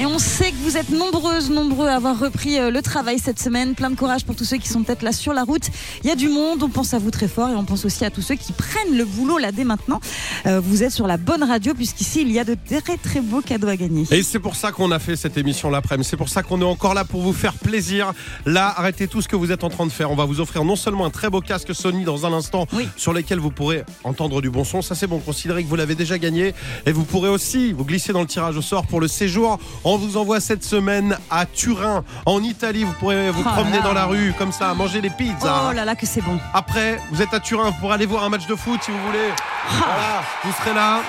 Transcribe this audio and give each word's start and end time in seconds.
Et 0.00 0.06
on 0.06 0.20
sait 0.20 0.52
que 0.52 0.56
vous 0.58 0.76
êtes 0.76 0.90
nombreuses, 0.90 1.50
nombreux 1.50 1.88
à 1.88 1.96
avoir 1.96 2.16
repris 2.20 2.56
euh, 2.56 2.70
le 2.70 2.82
travail 2.82 3.18
cette 3.18 3.40
semaine. 3.40 3.74
Plein 3.74 3.90
de 3.90 3.96
courage 3.96 4.24
pour 4.24 4.36
tous 4.36 4.44
ceux 4.44 4.56
qui 4.58 4.68
sont 4.68 4.84
peut-être 4.84 5.02
là 5.02 5.10
sur 5.10 5.32
la 5.32 5.42
route. 5.42 5.64
Il 6.04 6.08
y 6.08 6.12
a 6.12 6.14
du 6.14 6.28
monde, 6.28 6.62
on 6.62 6.68
pense 6.68 6.94
à 6.94 7.00
vous 7.00 7.10
très 7.10 7.26
fort 7.26 7.48
et 7.50 7.56
on 7.56 7.64
pense 7.64 7.84
aussi 7.84 8.04
à 8.04 8.10
tous 8.10 8.22
ceux 8.22 8.36
qui 8.36 8.52
prennent 8.52 8.96
le 8.96 9.04
boulot 9.04 9.38
là 9.38 9.50
dès 9.50 9.64
maintenant. 9.64 9.98
Euh, 10.46 10.60
vous 10.60 10.84
êtes 10.84 10.92
sur 10.92 11.08
la 11.08 11.16
bonne 11.16 11.42
radio 11.42 11.74
puisqu'ici 11.74 12.20
il 12.22 12.30
y 12.30 12.38
a 12.38 12.44
de 12.44 12.56
très 12.80 12.96
très 12.96 13.20
beaux 13.20 13.40
cadeaux 13.40 13.66
à 13.66 13.74
gagner. 13.76 14.04
Et 14.12 14.22
c'est 14.22 14.38
pour 14.38 14.54
ça 14.54 14.70
qu'on 14.70 14.92
a 14.92 15.00
fait 15.00 15.16
cette 15.16 15.36
émission 15.36 15.68
l'après-midi. 15.68 16.06
C'est 16.08 16.16
pour 16.16 16.28
ça 16.28 16.44
qu'on 16.44 16.60
est 16.60 16.64
encore 16.64 16.94
là 16.94 17.04
pour 17.04 17.22
vous 17.22 17.32
faire 17.32 17.54
plaisir. 17.54 18.12
Là, 18.46 18.72
arrêtez 18.76 19.08
tout 19.08 19.20
ce 19.20 19.26
que 19.26 19.34
vous 19.34 19.50
êtes 19.50 19.64
en 19.64 19.68
train 19.68 19.84
de 19.86 19.90
faire. 19.92 20.12
On 20.12 20.16
va 20.16 20.26
vous 20.26 20.38
offrir 20.40 20.64
non 20.64 20.76
seulement 20.76 21.06
un 21.06 21.10
très 21.10 21.28
beau 21.28 21.40
casque 21.40 21.74
Sony 21.74 22.04
dans 22.04 22.24
un 22.24 22.32
instant, 22.32 22.68
Oui. 22.72 22.86
sur 22.96 23.12
lequel 23.12 23.40
vous 23.40 23.50
pourrez 23.50 23.82
entendre 24.04 24.40
du 24.42 24.48
bon 24.50 24.62
son. 24.62 24.80
Ça, 24.80 24.94
c'est 24.94 25.08
bon. 25.08 25.18
Considérez 25.18 25.64
que 25.64 25.68
vous 25.68 25.74
l'avez 25.76 25.96
déjà 25.96 26.18
gagné. 26.18 26.54
Et 26.86 26.92
vous 26.92 27.02
pourrez 27.04 27.28
aussi 27.30 27.72
vous 27.72 27.84
glisser 27.84 28.12
dans 28.12 28.20
le 28.20 28.28
tirage 28.28 28.56
au 28.56 28.62
sort 28.62 28.86
pour 28.86 29.00
le 29.00 29.08
séjour. 29.08 29.58
On 29.90 29.96
vous 29.96 30.18
envoie 30.18 30.38
cette 30.38 30.64
semaine 30.64 31.16
à 31.30 31.46
Turin, 31.46 32.04
en 32.26 32.42
Italie. 32.42 32.84
Vous 32.84 32.92
pourrez 32.92 33.30
vous 33.30 33.42
Oh 33.42 33.48
promener 33.54 33.78
là. 33.78 33.82
dans 33.84 33.94
la 33.94 34.04
rue 34.04 34.34
comme 34.36 34.52
ça, 34.52 34.74
manger 34.74 35.00
des 35.00 35.08
pizzas. 35.08 35.68
Oh 35.70 35.72
là 35.72 35.86
là 35.86 35.94
que 35.96 36.04
c'est 36.04 36.20
bon. 36.20 36.38
Après, 36.52 37.00
vous 37.10 37.22
êtes 37.22 37.32
à 37.32 37.40
Turin, 37.40 37.70
vous 37.70 37.76
pourrez 37.80 37.94
aller 37.94 38.04
voir 38.04 38.22
un 38.24 38.28
match 38.28 38.46
de 38.46 38.54
foot 38.54 38.78
si 38.82 38.90
vous 38.90 38.98
voulez. 39.06 39.30
Voilà, 39.78 40.22
vous 40.44 40.52
serez 40.60 40.74
là. 40.74 41.00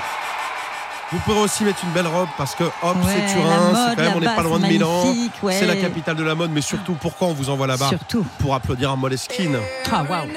Vous 1.11 1.19
pourrez 1.25 1.39
aussi 1.41 1.65
mettre 1.65 1.83
une 1.83 1.89
belle 1.91 2.07
robe 2.07 2.29
parce 2.37 2.55
que 2.55 2.63
hop, 2.63 2.73
Ouais, 3.03 3.11
c'est 3.27 3.33
Turin, 3.33 3.89
c'est 3.89 3.95
quand 3.97 4.01
même, 4.01 4.13
on 4.15 4.19
n'est 4.21 4.35
pas 4.35 4.43
loin 4.43 4.59
de 4.59 4.65
Milan. 4.67 5.03
ouais. 5.43 5.57
C'est 5.59 5.65
la 5.67 5.75
capitale 5.75 6.15
de 6.15 6.23
la 6.23 6.35
mode, 6.35 6.51
mais 6.53 6.61
surtout, 6.61 6.93
pourquoi 6.93 7.27
on 7.27 7.33
vous 7.33 7.49
envoie 7.49 7.67
là-bas 7.67 7.89
Surtout. 7.89 8.25
Pour 8.39 8.55
applaudir 8.55 8.91
un 8.91 8.95
Moleskine. 8.95 9.57
Ah 9.91 10.03
waouh. 10.09 10.27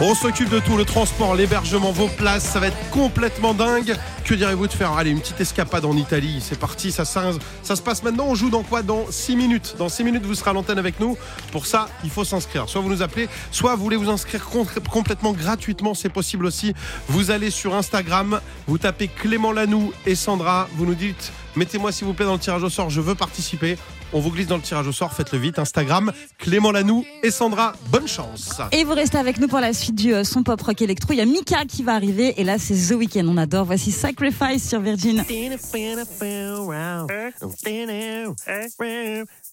On 0.00 0.14
s'occupe 0.14 0.48
de 0.48 0.60
tout, 0.60 0.76
le 0.76 0.84
transport, 0.84 1.34
l'hébergement, 1.34 1.90
vos 1.90 2.06
places, 2.06 2.44
ça 2.44 2.60
va 2.60 2.68
être 2.68 2.90
complètement 2.90 3.52
dingue. 3.52 3.96
Que 4.24 4.34
direz-vous 4.34 4.68
de 4.68 4.72
faire 4.72 4.92
allez, 4.92 5.10
une 5.10 5.18
petite 5.18 5.40
escapade 5.40 5.84
en 5.84 5.96
Italie 5.96 6.38
C'est 6.40 6.56
parti, 6.58 6.92
ça, 6.92 7.04
se 7.04 7.82
passe 7.82 8.04
maintenant. 8.04 8.26
On 8.28 8.36
joue 8.36 8.48
dans 8.48 8.62
quoi 8.62 8.82
Dans 8.82 9.10
6 9.10 9.34
minutes. 9.34 9.74
Dans 9.76 9.88
6 9.88 10.04
minutes, 10.04 10.24
vous 10.24 10.36
serez 10.36 10.50
à 10.50 10.52
l'antenne 10.52 10.78
avec 10.78 11.00
nous. 11.00 11.16
Pour 11.50 11.66
ça, 11.66 11.88
il 12.04 12.10
faut 12.10 12.22
s'inscrire. 12.22 12.68
Soit 12.68 12.80
vous 12.80 12.90
nous 12.90 13.02
appelez, 13.02 13.28
soit 13.50 13.74
vous 13.74 13.82
voulez 13.82 13.96
vous 13.96 14.08
inscrire 14.08 14.48
complètement 14.88 15.32
gratuitement, 15.32 15.94
c'est 15.94 16.10
possible 16.10 16.46
aussi. 16.46 16.74
Vous 17.08 17.32
allez 17.32 17.50
sur 17.50 17.74
Instagram, 17.74 18.40
vous 18.68 18.78
tapez 18.78 19.08
Clément 19.08 19.50
Lanoux 19.50 19.92
et 20.06 20.14
Sandra, 20.14 20.68
vous 20.76 20.86
nous 20.86 20.94
dites 20.94 21.32
mettez-moi 21.56 21.90
s'il 21.90 22.06
vous 22.06 22.14
plaît 22.14 22.24
dans 22.24 22.34
le 22.34 22.38
tirage 22.38 22.62
au 22.62 22.70
sort, 22.70 22.88
je 22.88 23.00
veux 23.00 23.16
participer. 23.16 23.76
On 24.12 24.20
vous 24.20 24.30
glisse 24.30 24.46
dans 24.46 24.56
le 24.56 24.62
tirage 24.62 24.86
au 24.86 24.92
sort, 24.92 25.12
faites-le 25.12 25.38
vite. 25.38 25.58
Instagram, 25.58 26.12
Clément 26.38 26.72
Lanoux 26.72 27.04
et 27.22 27.30
Sandra, 27.30 27.74
bonne 27.90 28.08
chance. 28.08 28.60
Et 28.72 28.84
vous 28.84 28.94
restez 28.94 29.18
avec 29.18 29.38
nous 29.38 29.48
pour 29.48 29.60
la 29.60 29.72
suite 29.72 29.96
du 29.96 30.14
euh, 30.14 30.24
son 30.24 30.42
pop 30.42 30.60
rock 30.62 30.80
électro. 30.80 31.12
Il 31.12 31.16
y 31.16 31.20
a 31.20 31.26
Mika 31.26 31.64
qui 31.66 31.82
va 31.82 31.94
arriver 31.94 32.34
et 32.40 32.44
là 32.44 32.58
c'est 32.58 32.74
The 32.74 32.96
Weeknd. 32.98 33.26
On 33.28 33.36
adore. 33.36 33.66
Voici 33.66 33.92
Sacrifice 33.92 34.66
sur 34.66 34.80
Virgin. 34.80 35.22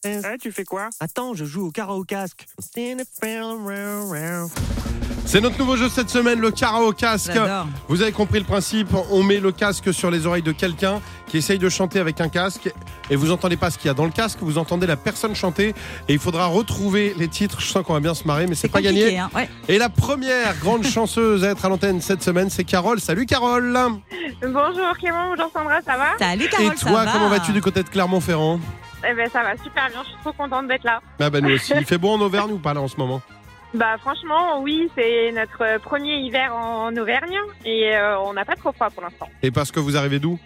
Eh, 0.07 0.21
tu 0.39 0.51
fais 0.51 0.63
quoi? 0.65 0.89
Attends, 0.99 1.33
je 1.33 1.45
joue 1.45 1.67
au 1.67 1.71
karaoke 1.71 2.05
casque. 2.07 2.45
C'est 5.25 5.41
notre 5.41 5.57
nouveau 5.57 5.75
jeu 5.75 5.89
cette 5.89 6.11
semaine, 6.11 6.39
le 6.39 6.51
karaoke 6.51 6.95
casque. 6.97 7.31
Vous 7.87 8.03
avez 8.03 8.11
compris 8.11 8.37
le 8.37 8.45
principe, 8.45 8.89
on 9.09 9.23
met 9.23 9.39
le 9.39 9.51
casque 9.51 9.91
sur 9.91 10.11
les 10.11 10.27
oreilles 10.27 10.43
de 10.43 10.51
quelqu'un 10.51 11.01
qui 11.25 11.37
essaye 11.37 11.57
de 11.57 11.67
chanter 11.69 11.99
avec 11.99 12.21
un 12.21 12.29
casque 12.29 12.71
et 13.09 13.15
vous 13.15 13.31
entendez 13.31 13.57
pas 13.57 13.71
ce 13.71 13.79
qu'il 13.79 13.87
y 13.87 13.89
a 13.89 13.95
dans 13.95 14.05
le 14.05 14.11
casque, 14.11 14.37
vous 14.41 14.59
entendez 14.59 14.85
la 14.85 14.95
personne 14.95 15.35
chanter 15.35 15.69
et 16.07 16.13
il 16.13 16.19
faudra 16.19 16.45
retrouver 16.45 17.15
les 17.17 17.27
titres. 17.27 17.59
Je 17.59 17.65
sens 17.65 17.83
qu'on 17.83 17.93
va 17.93 17.99
bien 17.99 18.13
se 18.13 18.25
marrer, 18.25 18.45
mais 18.45 18.53
c'est 18.53 18.67
pas 18.69 18.81
gagné. 18.83 19.17
hein. 19.17 19.31
Ouais. 19.33 19.49
Et 19.67 19.79
la 19.79 19.89
première 19.89 20.55
grande 20.59 20.85
chanceuse 20.85 21.43
à 21.43 21.49
être 21.49 21.65
à 21.65 21.69
l'antenne 21.69 21.99
cette 21.99 22.21
semaine, 22.21 22.51
c'est 22.51 22.63
Carole. 22.63 22.99
Salut 22.99 23.25
Carole 23.25 23.75
Bonjour 24.43 24.93
Clément, 24.99 25.29
bonjour 25.29 25.49
Sandra, 25.51 25.81
ça 25.81 25.97
va? 25.97 26.09
Salut 26.19 26.47
Carole, 26.47 26.67
Et 26.67 26.75
toi, 26.75 26.89
ça 26.91 27.05
va 27.05 27.11
comment 27.11 27.29
vas-tu 27.29 27.51
du 27.51 27.61
côté 27.61 27.81
de 27.81 27.89
Clermont-Ferrand? 27.89 28.59
Eh 29.07 29.13
ben 29.13 29.29
ça 29.29 29.43
va 29.43 29.55
super 29.57 29.89
bien, 29.89 30.03
je 30.03 30.09
suis 30.09 30.17
trop 30.21 30.33
contente 30.33 30.67
d'être 30.67 30.83
là. 30.83 31.01
Ah 31.19 31.29
bah 31.29 31.41
nous 31.41 31.51
aussi. 31.53 31.73
Il 31.75 31.85
fait 31.85 31.97
beau 31.97 32.09
en 32.09 32.21
Auvergne 32.21 32.51
ou 32.53 32.59
pas 32.59 32.73
là 32.73 32.81
en 32.81 32.87
ce 32.87 32.97
moment? 32.97 33.21
Bah 33.73 33.97
franchement, 33.99 34.61
oui, 34.61 34.89
c'est 34.95 35.31
notre 35.33 35.61
euh, 35.63 35.79
premier 35.79 36.15
hiver 36.17 36.55
en 36.55 36.95
Auvergne 36.95 37.37
et 37.65 37.93
euh, 37.95 38.17
on 38.19 38.33
n'a 38.33 38.45
pas 38.45 38.55
trop 38.55 38.71
froid 38.71 38.89
pour 38.89 39.03
l'instant. 39.03 39.27
Et 39.43 39.51
parce 39.51 39.71
que 39.71 39.79
vous 39.79 39.97
arrivez 39.97 40.19
d'où? 40.19 40.39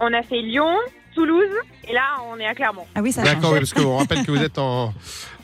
On 0.00 0.12
a 0.12 0.22
fait 0.22 0.40
Lyon, 0.40 0.76
Toulouse 1.14 1.48
et 1.88 1.92
là 1.92 2.02
on 2.32 2.38
est 2.38 2.46
à 2.46 2.54
Clermont. 2.54 2.84
Ah 2.94 3.00
oui, 3.02 3.12
ça 3.12 3.22
D'accord, 3.22 3.52
oui, 3.52 3.58
parce 3.60 3.72
qu'on 3.74 3.96
rappelle 3.98 4.24
que 4.24 4.30
vous 4.30 4.42
êtes 4.42 4.58
en, 4.58 4.92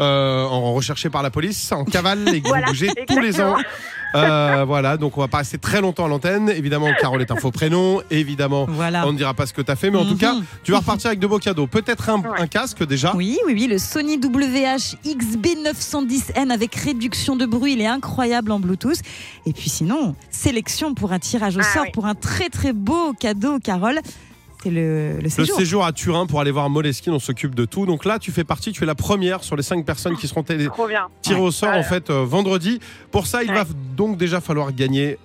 euh, 0.01 0.45
en 0.45 0.73
recherché 0.75 1.11
par 1.11 1.23
la 1.23 1.31
police, 1.31 1.71
en 1.73 1.85
cavale, 1.85 2.29
et 2.35 2.41
que 2.41 2.49
Voilà, 2.49 2.67
vous 2.67 2.73
bougez 2.73 2.91
tous 3.07 3.19
les 3.21 3.41
ans. 3.41 3.57
Euh, 4.17 4.65
voilà, 4.67 4.97
donc 4.97 5.17
on 5.17 5.21
va 5.21 5.29
pas 5.29 5.39
rester 5.39 5.59
très 5.59 5.81
longtemps 5.81 6.07
à 6.07 6.09
l'antenne. 6.09 6.49
Évidemment, 6.49 6.89
Carole 7.01 7.21
est 7.23 7.31
un 7.31 7.37
faux 7.37 7.53
prénom. 7.53 8.03
Évidemment, 8.11 8.67
Voilà. 8.69 9.07
on 9.07 9.13
ne 9.13 9.17
dira 9.17 9.35
pas 9.35 9.47
ce 9.47 9.53
que 9.53 9.63
tu 9.63 9.71
as 9.71 9.77
fait, 9.77 9.89
mais 9.91 9.99
en 9.99 10.05
tout 10.05 10.15
Mhm. 10.15 10.19
cas, 10.19 10.35
tu 10.65 10.73
vas 10.73 10.79
repartir 10.79 11.07
avec 11.09 11.21
de 11.21 11.27
beaux 11.29 11.39
cadeaux. 11.39 11.69
Peut-être 11.69 12.09
un, 12.09 12.19
Ouais. 12.19 12.41
un 12.41 12.47
casque 12.49 12.85
déjà. 12.85 13.13
Oui, 13.15 13.39
oui, 13.47 13.53
oui, 13.55 13.67
le 13.69 13.79
Sony 13.79 14.19
WH 14.19 14.97
XB910N 15.05 16.51
avec 16.51 16.75
réduction 16.75 17.37
de 17.37 17.47
bruit, 17.47 17.75
il 17.75 17.81
est 17.81 17.87
incroyable 17.87 18.51
en 18.51 18.59
Bluetooth. 18.59 18.99
Et 19.47 19.53
puis 19.53 19.71
sinon, 19.71 20.17
sélection 20.31 20.95
pour 20.95 21.13
un 21.13 21.19
tirage 21.21 21.57
au 21.57 21.61
Ah 21.61 21.73
sort 21.75 21.83
oui. 21.85 21.91
pour 21.93 22.07
un 22.07 22.15
très 22.17 22.49
très 22.49 22.73
beau 22.73 23.13
cadeau, 23.13 23.59
Carole. 23.63 24.01
Le, 24.67 25.17
le 25.17 25.23
Le 25.23 25.29
séjour. 25.47 25.85
à 25.85 25.93
Turin 25.93 26.27
pour 26.27 26.41
aller 26.41 26.51
voir 26.51 26.69
Moleskine, 26.69 27.13
on 27.15 27.19
s'occupe 27.19 27.55
de 27.55 27.65
tout. 27.65 27.87
Donc 27.87 28.05
là, 28.05 28.19
tu 28.19 28.31
fais 28.31 28.45
partie, 28.45 28.73
tu 28.73 28.83
es 28.83 28.87
la 28.87 28.95
première 28.95 29.43
sur 29.43 29.57
les 29.57 29.63
cinq 29.63 29.85
personnes 29.87 30.17
qui 30.17 30.29
seront 30.29 30.43
tirées 30.43 31.41
au 31.41 31.51
sort 31.51 31.75
en 31.75 31.83
fait 31.83 32.11
euh, 32.11 32.25
vendredi. 32.25 32.79
Pour 33.11 33.27
ça, 33.27 33.43
il 33.43 33.51
Ouais. 33.51 33.57
va 33.57 33.65
donc 33.97 34.17
déjà 34.19 34.41
falloir 34.41 34.73
gagner 34.73 35.19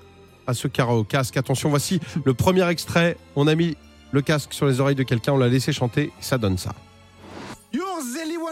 à 0.47 0.53
ce 0.53 0.68
karaoke 0.68 1.07
casque. 1.09 1.35
Attention, 1.38 1.69
voici 1.69 2.00
le 2.24 2.34
premier 2.34 2.68
extrait. 2.69 3.18
On 3.35 3.47
a 3.47 3.56
mis 3.56 3.75
le 4.12 4.22
casque 4.22 4.53
sur 4.53 4.68
les 4.68 4.79
oreilles 4.79 4.95
de 4.95 5.03
quelqu'un, 5.03 5.34
on 5.34 5.38
l'a 5.38 5.50
laissé 5.50 5.74
chanter, 5.74 6.12
ça 6.22 6.38
donne 6.38 6.57
ça. 6.57 6.74
You're 7.74 7.84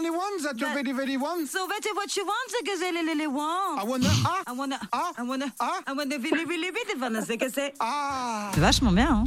only 0.03 0.09
one 0.09 0.43
that 0.43 0.59
you 0.59 0.67
very, 0.73 0.91
very 0.91 1.17
want. 1.17 1.47
So 1.49 1.59
that's 1.67 1.87
what 1.95 2.15
you 2.15 2.25
want, 2.25 3.17
les 3.17 3.27
want. 3.27 3.79
I 3.79 3.83
wanna, 3.85 4.09
ah, 4.25 4.43
I 4.47 4.51
wanna, 4.51 4.79
Ah. 4.91 5.11
I 5.17 5.23
wanna, 5.23 5.45
Ah. 5.59 5.79
I 5.87 5.93
wanna 5.93 6.17
really, 6.17 6.45
really, 6.45 6.71
really 6.71 6.99
wanna, 6.99 7.21
c'est 7.25 7.73
ah. 7.79 8.51
Vachement 8.57 8.91
bien, 8.91 9.09
hein. 9.09 9.23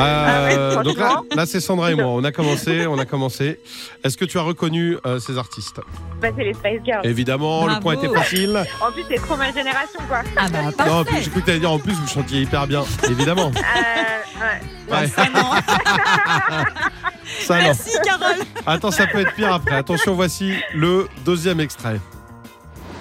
Euh, 0.00 0.76
ouais, 0.76 0.84
donc 0.84 0.98
là, 0.98 1.46
c'est 1.46 1.60
Sandra 1.60 1.92
et 1.92 1.94
moi. 1.94 2.06
On 2.06 2.24
a 2.24 2.32
commencé, 2.32 2.86
on 2.86 2.98
a 2.98 3.04
commencé. 3.04 3.60
Est-ce 4.02 4.16
que 4.16 4.24
tu 4.24 4.38
as 4.38 4.42
reconnu 4.42 4.96
euh, 5.06 5.20
ces 5.20 5.38
artistes 5.38 5.80
Bah 6.20 6.28
c'est 6.36 6.44
les 6.44 6.54
Spice 6.54 6.80
Girls. 6.84 7.06
Évidemment, 7.06 7.66
le 7.66 7.80
point 7.80 7.94
était 7.94 8.12
facile. 8.12 8.64
En 8.80 8.90
plus 8.90 9.04
c'est 9.08 9.16
trop 9.16 9.36
ma 9.36 9.52
génération 9.52 10.00
quoi. 10.08 10.22
Ah 10.36 10.48
bah, 10.48 10.62
Non, 10.62 10.72
parfait. 10.72 11.04
puis 11.12 11.22
j'ai 11.22 11.30
cru 11.30 11.40
que 11.40 11.46
t'allais 11.46 11.60
dire 11.60 11.70
en 11.70 11.78
plus 11.78 11.92
vous 11.92 12.06
chantiez 12.08 12.42
hyper 12.42 12.66
bien. 12.66 12.84
Évidemment. 13.08 13.52
Euh, 13.54 14.90
ouais. 14.90 15.00
Ouais. 15.00 15.08
Ça, 15.08 15.26
non. 15.28 15.50
Ça 17.40 17.56
non. 17.58 17.62
Merci, 17.64 17.90
Carole. 18.04 18.44
Attends, 18.66 18.90
ça 18.90 19.06
peut 19.06 19.20
être 19.20 19.34
pire 19.34 19.52
après. 19.52 19.76
Attention, 19.76 20.14
voici 20.14 20.54
le 20.74 21.08
deuxième 21.24 21.60
extrait. 21.60 22.00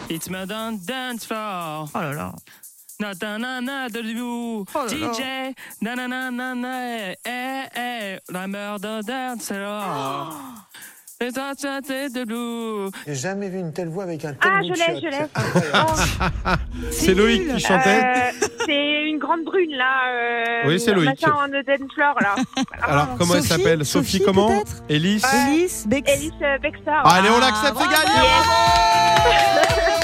It's 0.09 0.29
my 0.29 0.45
dance 0.45 1.25
floor. 1.25 1.89
Oh 1.93 1.99
là 1.99 2.13
là. 2.13 2.35
Na 2.99 3.11
na 3.13 3.37
na 3.37 3.61
na 3.61 3.89
de 3.89 3.99
you. 4.01 4.65
Oh. 4.73 4.87
DJ. 4.87 5.53
Na 5.81 5.95
na 5.95 6.07
na 6.07 6.31
na 6.31 6.55
na. 6.55 7.11
Eh 7.25 7.65
eh. 7.75 8.19
La 8.29 8.47
murder 8.47 9.01
dance 9.03 9.47
floor. 9.47 10.33
C'est 11.17 11.31
de 12.09 12.29
loup. 12.29 12.91
J'ai 13.07 13.15
jamais 13.15 13.47
vu 13.47 13.57
une 13.59 13.71
telle 13.71 13.87
voix 13.87 14.03
avec 14.03 14.25
un 14.25 14.33
tel 14.33 14.51
Ah 14.51 14.59
je 14.61 14.73
l'ai, 14.73 14.99
je 14.99 15.07
l'ai. 15.07 16.91
C'est 16.91 17.13
Loïc 17.15 17.47
qui 17.53 17.59
chantait. 17.61 18.03
Euh, 18.03 18.47
c'est 18.65 19.03
une 19.09 19.17
grande 19.17 19.45
brune 19.45 19.71
là. 19.77 20.11
Euh, 20.11 20.67
Oui, 20.67 20.77
c'est 20.77 20.91
Loïc. 20.91 21.05
Machin 21.05 21.31
floor 21.93 22.15
là. 22.19 22.35
Alors, 22.81 23.15
comment 23.17 23.35
elle 23.35 23.43
s'appelle 23.43 23.85
Sophie, 23.85 24.17
Sophie, 24.17 24.25
comment 24.25 24.61
Elise 24.89 25.23
Alice, 25.23 25.85
Bex. 25.87 26.11
Alice 26.11 26.31
euh, 26.41 26.57
Baxter. 26.57 27.01
Allez, 27.05 27.29
on 27.29 27.37
Ah, 27.37 27.39
l'accepte, 27.39 27.77
c'est 27.79 27.85
bravo. 27.85 27.91
gagné 27.91 28.29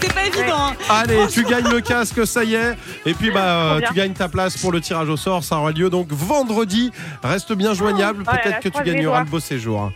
C'était 0.00 0.14
pas 0.14 0.26
évident. 0.26 0.56
hein. 0.58 0.76
Allez, 0.88 1.26
tu 1.28 1.44
gagnes 1.44 1.68
le 1.70 1.80
casque, 1.80 2.26
ça 2.26 2.44
y 2.44 2.54
est. 2.54 2.76
Et 3.06 3.14
puis, 3.14 3.30
bah, 3.30 3.40
euh, 3.74 3.80
tu 3.86 3.94
gagnes 3.94 4.12
ta 4.12 4.28
place 4.28 4.56
pour 4.56 4.72
le 4.72 4.80
tirage 4.80 5.08
au 5.08 5.16
sort. 5.16 5.44
Ça 5.44 5.56
aura 5.58 5.72
lieu 5.72 5.90
donc 5.90 6.08
vendredi. 6.10 6.92
Reste 7.22 7.52
bien 7.52 7.74
joignable. 7.74 8.24
Oh 8.26 8.30
Peut-être 8.30 8.60
que 8.60 8.68
tu 8.68 8.82
gagneras 8.82 9.20
le 9.20 9.26
beau 9.26 9.40
séjour. 9.40 9.90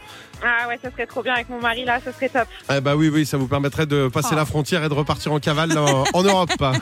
Ah 0.46 0.68
ouais, 0.68 0.78
ça 0.82 0.90
serait 0.90 1.06
trop 1.06 1.22
bien 1.22 1.32
avec 1.32 1.48
mon 1.48 1.58
mari 1.58 1.86
là, 1.86 2.00
ça 2.04 2.12
serait 2.12 2.28
top. 2.28 2.46
Eh 2.70 2.80
bah 2.82 2.96
oui, 2.96 3.08
oui, 3.08 3.24
ça 3.24 3.38
vous 3.38 3.46
permettrait 3.46 3.86
de 3.86 4.08
passer 4.08 4.30
Oh. 4.32 4.36
la 4.36 4.44
frontière 4.44 4.84
et 4.84 4.88
de 4.90 4.92
repartir 4.94 5.32
en 5.32 5.38
cavale 5.38 5.78
en, 5.78 6.04
en 6.12 6.22
Europe. 6.22 6.50
Euh, 6.60 6.72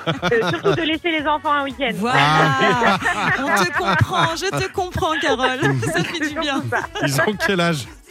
surtout 0.50 0.74
de 0.74 0.82
laisser 0.82 1.10
les 1.12 1.24
enfants 1.28 1.52
un 1.52 1.62
week-end. 1.64 1.92
Voilà. 1.94 2.98
On 3.38 3.64
te 3.64 3.78
comprend, 3.78 4.34
je 4.34 4.46
te 4.64 4.72
comprends, 4.72 5.12
Carole. 5.20 5.60
Ça 5.94 6.02
fait 6.02 6.28
du 6.28 6.40
bien. 6.40 6.60
Ils 7.06 7.20
ont 7.20 7.36
quel 7.46 7.60
âge? 7.60 7.86
Euh, 7.86 8.01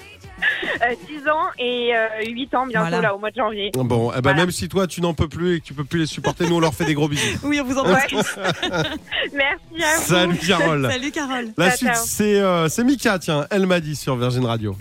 10 1.08 1.28
ans 1.30 1.48
et 1.60 1.92
euh, 1.96 2.08
8 2.28 2.56
ans 2.56 2.66
bientôt 2.68 2.88
Voilà. 2.90 3.02
là 3.02 3.16
au 3.16 3.20
mois 3.20 3.32
de 3.32 3.36
janvier. 3.36 3.72
Bon, 3.74 4.12
eh 4.12 4.16
ben, 4.16 4.22
Voilà. 4.24 4.38
même 4.40 4.52
si 4.52 4.68
toi 4.70 4.88
tu 4.88 5.02
n'en 5.02 5.14
peux 5.14 5.28
plus 5.28 5.56
et 5.56 5.60
que 5.60 5.66
tu 5.66 5.74
peux 5.74 5.84
plus 5.84 6.00
les 6.02 6.06
supporter, 6.06 6.48
nous 6.48 6.56
on 6.56 6.60
leur 6.60 6.74
fait 6.74 6.86
des 6.86 6.94
gros 6.94 7.08
bisous. 7.08 7.38
Oui, 7.44 7.60
on 7.62 7.66
vous 7.66 7.78
embrasse 7.78 8.04
Ouais. 8.12 8.22
tous. 8.22 8.36
Merci 9.34 9.84
à 9.84 9.98
vous. 9.98 10.04
Salut 10.04 10.38
Carole. 10.38 10.88
Salut, 10.92 11.12
Carole. 11.12 11.48
La 11.58 11.70
Ciao, 11.72 11.78
suite 11.78 11.96
c'est 12.06 12.40
euh, 12.40 12.70
c'est 12.70 12.84
Mika, 12.84 13.20
tiens, 13.20 13.46
elle 13.50 13.66
m'a 13.66 13.80
dit 13.80 13.96
sur 13.96 14.16
Virgin 14.16 14.46
Radio. 14.46 14.76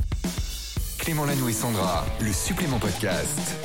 Clément 0.98 1.24
Lanoux 1.24 1.48
et 1.48 1.52
Sandra, 1.52 2.04
le 2.20 2.32
supplément 2.32 2.78
podcast. 2.78 3.56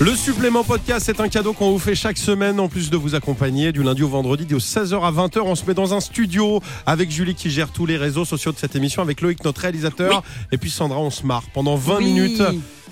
Le 0.00 0.16
supplément 0.16 0.64
podcast, 0.64 1.04
c'est 1.04 1.20
un 1.20 1.28
cadeau 1.28 1.52
qu'on 1.52 1.72
vous 1.72 1.78
fait 1.78 1.94
chaque 1.94 2.16
semaine 2.16 2.58
en 2.58 2.68
plus 2.68 2.88
de 2.88 2.96
vous 2.96 3.14
accompagner 3.14 3.70
du 3.70 3.82
lundi 3.82 4.02
au 4.02 4.08
vendredi 4.08 4.46
de 4.46 4.58
16h 4.58 4.98
à 5.02 5.12
20h. 5.12 5.40
On 5.44 5.54
se 5.54 5.66
met 5.66 5.74
dans 5.74 5.92
un 5.92 6.00
studio 6.00 6.62
avec 6.86 7.10
Julie 7.10 7.34
qui 7.34 7.50
gère 7.50 7.68
tous 7.70 7.84
les 7.84 7.98
réseaux 7.98 8.24
sociaux 8.24 8.50
de 8.52 8.56
cette 8.56 8.74
émission, 8.74 9.02
avec 9.02 9.20
Loïc 9.20 9.44
notre 9.44 9.60
réalisateur 9.60 10.22
et 10.52 10.56
puis 10.56 10.70
Sandra, 10.70 10.98
on 10.98 11.10
se 11.10 11.26
marre 11.26 11.42
pendant 11.52 11.76
20 11.76 11.98
Oui. 11.98 12.04
minutes. 12.06 12.42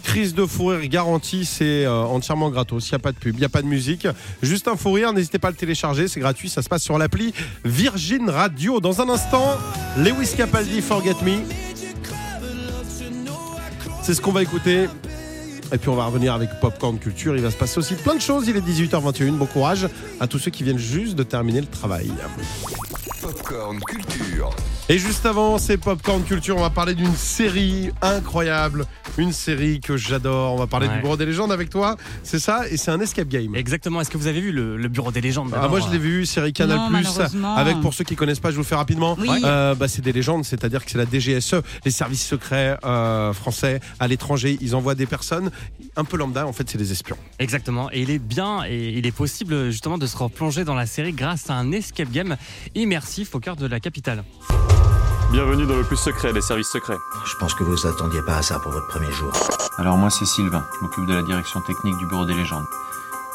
Crise 0.04 0.32
de 0.34 0.46
fou 0.46 0.66
rire 0.66 0.86
garantie, 0.88 1.44
c'est 1.44 1.84
euh, 1.84 2.02
entièrement 2.04 2.50
gratos. 2.50 2.86
Il 2.88 2.92
n'y 2.92 2.96
a 2.96 2.98
pas 3.00 3.10
de 3.12 3.16
pub, 3.16 3.34
il 3.34 3.40
n'y 3.40 3.44
a 3.44 3.48
pas 3.48 3.62
de 3.62 3.66
musique. 3.66 4.06
Juste 4.42 4.68
un 4.68 4.76
fou 4.76 4.92
rire, 4.92 5.12
n'hésitez 5.12 5.38
pas 5.38 5.48
à 5.48 5.50
le 5.50 5.56
télécharger, 5.56 6.06
c'est 6.08 6.20
gratuit, 6.20 6.48
ça 6.48 6.62
se 6.62 6.68
passe 6.68 6.82
sur 6.84 6.98
l'appli 6.98 7.32
Virgin 7.64 8.28
Radio. 8.30 8.80
Dans 8.80 9.00
un 9.00 9.08
instant, 9.08 9.56
Lewis 9.96 10.34
Capaldi, 10.36 10.82
Forget 10.82 11.16
Me. 11.24 11.38
C'est 14.02 14.14
ce 14.14 14.20
qu'on 14.20 14.32
va 14.32 14.42
écouter. 14.42 14.86
Et 15.72 15.78
puis 15.78 15.88
on 15.90 15.94
va 15.96 16.04
revenir 16.06 16.32
avec 16.34 16.48
Popcorn 16.60 16.98
Culture. 16.98 17.36
Il 17.36 17.42
va 17.42 17.50
se 17.50 17.56
passer 17.56 17.78
aussi 17.78 17.94
plein 17.94 18.14
de 18.14 18.20
choses. 18.20 18.48
Il 18.48 18.56
est 18.56 18.60
18h21. 18.60 19.32
Bon 19.32 19.46
courage 19.46 19.86
à 20.20 20.26
tous 20.26 20.38
ceux 20.38 20.50
qui 20.50 20.62
viennent 20.64 20.78
juste 20.78 21.14
de 21.14 21.22
terminer 21.22 21.60
le 21.60 21.66
travail. 21.66 22.10
Popcorn 23.20 23.78
Culture. 23.80 24.50
Et 24.88 24.96
juste 24.98 25.26
avant, 25.26 25.58
c'est 25.58 25.76
Popcorn 25.76 26.22
Culture. 26.22 26.56
On 26.56 26.60
va 26.62 26.70
parler 26.70 26.94
d'une 26.94 27.14
série 27.14 27.90
incroyable. 28.00 28.86
Une 29.18 29.32
série 29.32 29.80
que 29.80 29.96
j'adore. 29.98 30.54
On 30.54 30.56
va 30.56 30.66
parler 30.66 30.86
Ouais. 30.86 30.94
du 30.94 31.00
Bureau 31.02 31.16
des 31.16 31.26
légendes 31.26 31.52
avec 31.52 31.68
toi. 31.68 31.96
C'est 32.22 32.38
ça? 32.38 32.62
Et 32.70 32.76
c'est 32.78 32.90
un 32.92 33.00
escape 33.00 33.28
game. 33.28 33.54
Exactement. 33.56 34.00
Est-ce 34.00 34.08
que 34.08 34.16
vous 34.16 34.28
avez 34.28 34.40
vu 34.40 34.52
le, 34.52 34.76
le 34.78 34.88
bureau 34.88 35.10
des 35.10 35.20
légendes 35.20 35.52
Ah, 35.60 35.68
moi 35.68 35.80
je 35.80 35.90
l'ai 35.90 35.98
vu, 35.98 36.24
série 36.24 36.52
Canal 36.54 36.78
Non, 36.78 36.90
malheureusement. 36.90 37.56
avec 37.56 37.80
pour 37.80 37.92
ceux 37.92 38.04
qui 38.04 38.14
connaissent 38.16 38.38
pas, 38.40 38.50
je 38.50 38.54
vous 38.54 38.62
le 38.62 38.66
fais 38.66 38.76
rapidement. 38.76 39.16
Oui. 39.20 39.28
Euh, 39.44 39.74
bah, 39.74 39.88
c'est 39.88 40.00
des 40.00 40.12
légendes, 40.12 40.44
c'est-à-dire 40.44 40.84
que 40.84 40.90
c'est 40.90 40.98
la 40.98 41.04
DGSE, 41.04 41.56
les 41.84 41.90
services 41.90 42.26
secrets 42.26 42.78
euh, 42.84 43.32
français 43.34 43.80
à 43.98 44.06
l'étranger. 44.08 44.56
Ils 44.62 44.74
envoient 44.76 44.94
des 44.94 45.06
personnes 45.06 45.50
un 45.96 46.04
peu 46.04 46.16
lambda. 46.16 46.46
En 46.46 46.52
fait, 46.52 46.68
c'est 46.68 46.78
des 46.78 46.92
espions. 46.92 47.16
Exactement. 47.38 47.90
Et 47.92 48.02
il 48.02 48.10
est 48.10 48.18
bien 48.18 48.64
et 48.66 48.94
il 48.96 49.06
est 49.06 49.12
possible 49.12 49.70
justement 49.70 49.98
de 49.98 50.06
se 50.06 50.16
replonger 50.16 50.64
dans 50.64 50.74
la 50.74 50.86
série 50.86 51.12
grâce 51.12 51.50
à 51.50 51.54
un 51.54 51.72
escape 51.72 52.10
game 52.10 52.36
immersif 52.74 53.34
au 53.34 53.40
cœur 53.40 53.56
de 53.56 53.66
la 53.66 53.80
capitale. 53.80 54.24
Bienvenue 55.30 55.66
dans 55.66 55.76
le 55.76 55.84
plus 55.84 55.96
secret 55.96 56.32
des 56.32 56.40
services 56.40 56.68
secrets. 56.68 56.96
Je 57.26 57.34
pense 57.36 57.54
que 57.54 57.62
vous 57.62 57.86
attendiez 57.86 58.22
pas 58.22 58.38
à 58.38 58.42
ça 58.42 58.58
pour 58.60 58.72
votre 58.72 58.86
premier 58.86 59.12
jour. 59.12 59.30
Alors 59.76 59.98
moi 59.98 60.08
c'est 60.08 60.24
Sylvain, 60.24 60.66
je 60.74 60.84
m'occupe 60.84 61.06
de 61.06 61.12
la 61.12 61.22
direction 61.22 61.60
technique 61.60 61.98
du 61.98 62.06
bureau 62.06 62.24
des 62.24 62.32
légendes. 62.32 62.64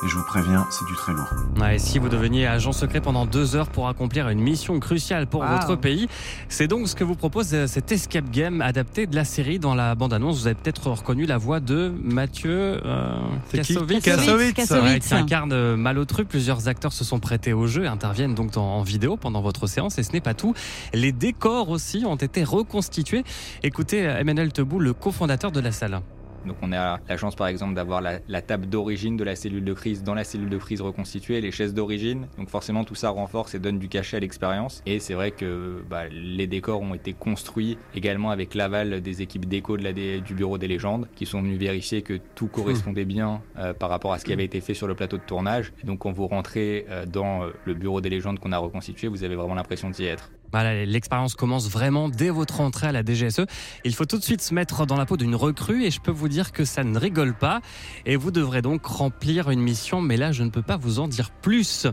Et 0.03 0.07
je 0.09 0.15
vous 0.17 0.23
préviens, 0.23 0.65
c'est 0.69 0.85
du 0.85 0.93
très 0.95 1.13
lourd. 1.13 1.29
Ouais, 1.61 1.77
si 1.79 1.97
vous 1.99 2.09
deveniez 2.09 2.45
agent 2.45 2.73
secret 2.73 2.99
pendant 2.99 3.25
deux 3.25 3.55
heures 3.55 3.69
pour 3.69 3.87
accomplir 3.87 4.27
une 4.27 4.39
mission 4.41 4.77
cruciale 4.79 5.27
pour 5.27 5.41
Wow. 5.41 5.47
votre 5.51 5.75
pays, 5.75 6.09
c'est 6.49 6.67
donc 6.67 6.89
ce 6.89 6.95
que 6.95 7.03
vous 7.05 7.15
propose 7.15 7.53
euh, 7.53 7.67
cet 7.67 7.91
escape 7.91 8.29
game 8.29 8.59
adapté 8.61 9.07
de 9.07 9.15
la 9.15 9.23
série. 9.23 9.59
Dans 9.59 9.75
la 9.75 9.95
bande-annonce, 9.95 10.39
vous 10.41 10.47
avez 10.47 10.55
peut-être 10.55 10.89
reconnu 10.89 11.25
la 11.25 11.37
voix 11.37 11.61
de 11.61 11.93
Mathieu 12.03 12.81
euh, 12.85 13.15
Kassovitz. 13.53 14.03
Kassovitz. 14.03 14.53
Kassovitz. 14.53 14.83
Ouais, 14.93 14.99
qui 14.99 15.13
incarne 15.13 15.53
euh, 15.53 15.77
Malotru. 15.77 16.25
Plusieurs 16.25 16.67
acteurs 16.67 16.91
se 16.91 17.05
sont 17.05 17.19
prêtés 17.19 17.53
au 17.53 17.67
jeu 17.67 17.85
et 17.85 17.87
interviennent 17.87 18.35
donc 18.35 18.51
dans- 18.51 18.75
en 18.79 18.81
vidéo 18.83 19.15
pendant 19.15 19.41
votre 19.41 19.67
séance. 19.67 19.97
Et 19.99 20.03
ce 20.03 20.11
n'est 20.11 20.21
pas 20.21 20.33
tout. 20.33 20.53
Les 20.93 21.11
décors 21.13 21.69
aussi 21.69 22.03
ont 22.05 22.15
été 22.17 22.43
reconstitués. 22.43 23.23
Écoutez 23.61 23.99
Emmanuel 23.99 24.51
Tebou, 24.51 24.79
le 24.79 24.91
cofondateur 24.93 25.51
de 25.53 25.61
la 25.61 25.71
salle. 25.71 26.01
Donc 26.45 26.57
on 26.61 26.71
a 26.73 26.99
la 27.07 27.17
chance 27.17 27.35
par 27.35 27.47
exemple 27.47 27.73
d'avoir 27.73 28.01
la, 28.01 28.19
la 28.27 28.41
table 28.41 28.67
d'origine 28.67 29.17
de 29.17 29.23
la 29.23 29.35
cellule 29.35 29.63
de 29.63 29.73
crise 29.73 30.03
dans 30.03 30.13
la 30.13 30.23
cellule 30.23 30.49
de 30.49 30.57
crise 30.57 30.81
reconstituée, 30.81 31.41
les 31.41 31.51
chaises 31.51 31.73
d'origine. 31.73 32.27
Donc 32.37 32.49
forcément 32.49 32.83
tout 32.83 32.95
ça 32.95 33.09
renforce 33.09 33.55
et 33.55 33.59
donne 33.59 33.79
du 33.79 33.87
cachet 33.87 34.17
à 34.17 34.19
l'expérience. 34.19 34.81
Et 34.85 34.99
c'est 34.99 35.13
vrai 35.13 35.31
que 35.31 35.81
bah, 35.89 36.03
les 36.09 36.47
décors 36.47 36.81
ont 36.81 36.93
été 36.93 37.13
construits 37.13 37.77
également 37.95 38.31
avec 38.31 38.55
l'aval 38.55 39.01
des 39.01 39.21
équipes 39.21 39.45
d'éco 39.45 39.77
de 39.77 39.83
la 39.83 39.93
D- 39.93 40.21
du 40.21 40.33
bureau 40.33 40.57
des 40.57 40.67
légendes 40.67 41.07
qui 41.15 41.25
sont 41.25 41.41
venus 41.41 41.57
vérifier 41.59 42.01
que 42.01 42.19
tout 42.35 42.47
correspondait 42.47 43.05
bien 43.05 43.41
euh, 43.57 43.73
par 43.73 43.89
rapport 43.89 44.13
à 44.13 44.19
ce 44.19 44.25
qui 44.25 44.33
avait 44.33 44.45
été 44.45 44.59
fait 44.61 44.73
sur 44.73 44.87
le 44.87 44.95
plateau 44.95 45.17
de 45.17 45.23
tournage. 45.23 45.73
Et 45.83 45.87
donc 45.87 45.99
quand 45.99 46.11
vous 46.11 46.27
rentrez 46.27 46.85
euh, 46.89 47.05
dans 47.05 47.43
euh, 47.43 47.51
le 47.65 47.73
bureau 47.73 48.01
des 48.01 48.09
légendes 48.09 48.39
qu'on 48.39 48.51
a 48.51 48.57
reconstitué, 48.57 49.07
vous 49.07 49.23
avez 49.23 49.35
vraiment 49.35 49.55
l'impression 49.55 49.89
d'y 49.89 50.05
être. 50.05 50.31
Voilà, 50.53 50.85
l'expérience 50.85 51.33
commence 51.33 51.67
vraiment 51.67 52.09
dès 52.09 52.29
votre 52.29 52.61
entrée 52.61 52.87
à 52.87 52.91
la 52.91 53.03
DGSE. 53.03 53.41
Il 53.83 53.95
faut 53.95 54.05
tout 54.05 54.19
de 54.19 54.23
suite 54.23 54.41
se 54.41 54.53
mettre 54.53 54.85
dans 54.85 54.97
la 54.97 55.07
peau 55.07 55.17
d'une 55.17 55.33
recrue 55.35 55.83
et 55.83 55.89
je 55.89 55.99
peux 55.99 56.11
vous 56.11 56.29
dire 56.29 56.51
que 56.51 56.63
ça 56.63 56.83
ne 56.83 56.97
rigole 56.97 57.33
pas. 57.33 57.59
Et 58.05 58.15
vous 58.15 58.29
devrez 58.29 58.61
donc 58.61 58.85
remplir 58.85 59.49
une 59.49 59.61
mission, 59.61 59.99
mais 59.99 60.15
là 60.15 60.31
je 60.31 60.43
ne 60.43 60.51
peux 60.51 60.61
pas 60.61 60.77
vous 60.77 60.99
en 60.99 61.07
dire 61.07 61.31
plus. 61.31 61.87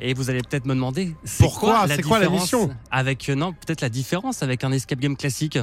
Et 0.00 0.14
vous 0.14 0.30
allez 0.30 0.40
peut-être 0.40 0.64
me 0.64 0.74
demander, 0.74 1.14
c'est 1.24 1.44
Pourquoi 1.44 1.74
quoi 1.74 1.86
la 1.86 1.96
C'est 1.96 2.02
quoi 2.02 2.18
la 2.18 2.24
différence 2.24 2.42
mission 2.42 2.74
Avec 2.90 3.28
euh, 3.28 3.34
non, 3.34 3.52
peut-être 3.52 3.82
la 3.82 3.90
différence 3.90 4.42
avec 4.42 4.64
un 4.64 4.72
escape 4.72 4.98
game 4.98 5.16
classique? 5.16 5.58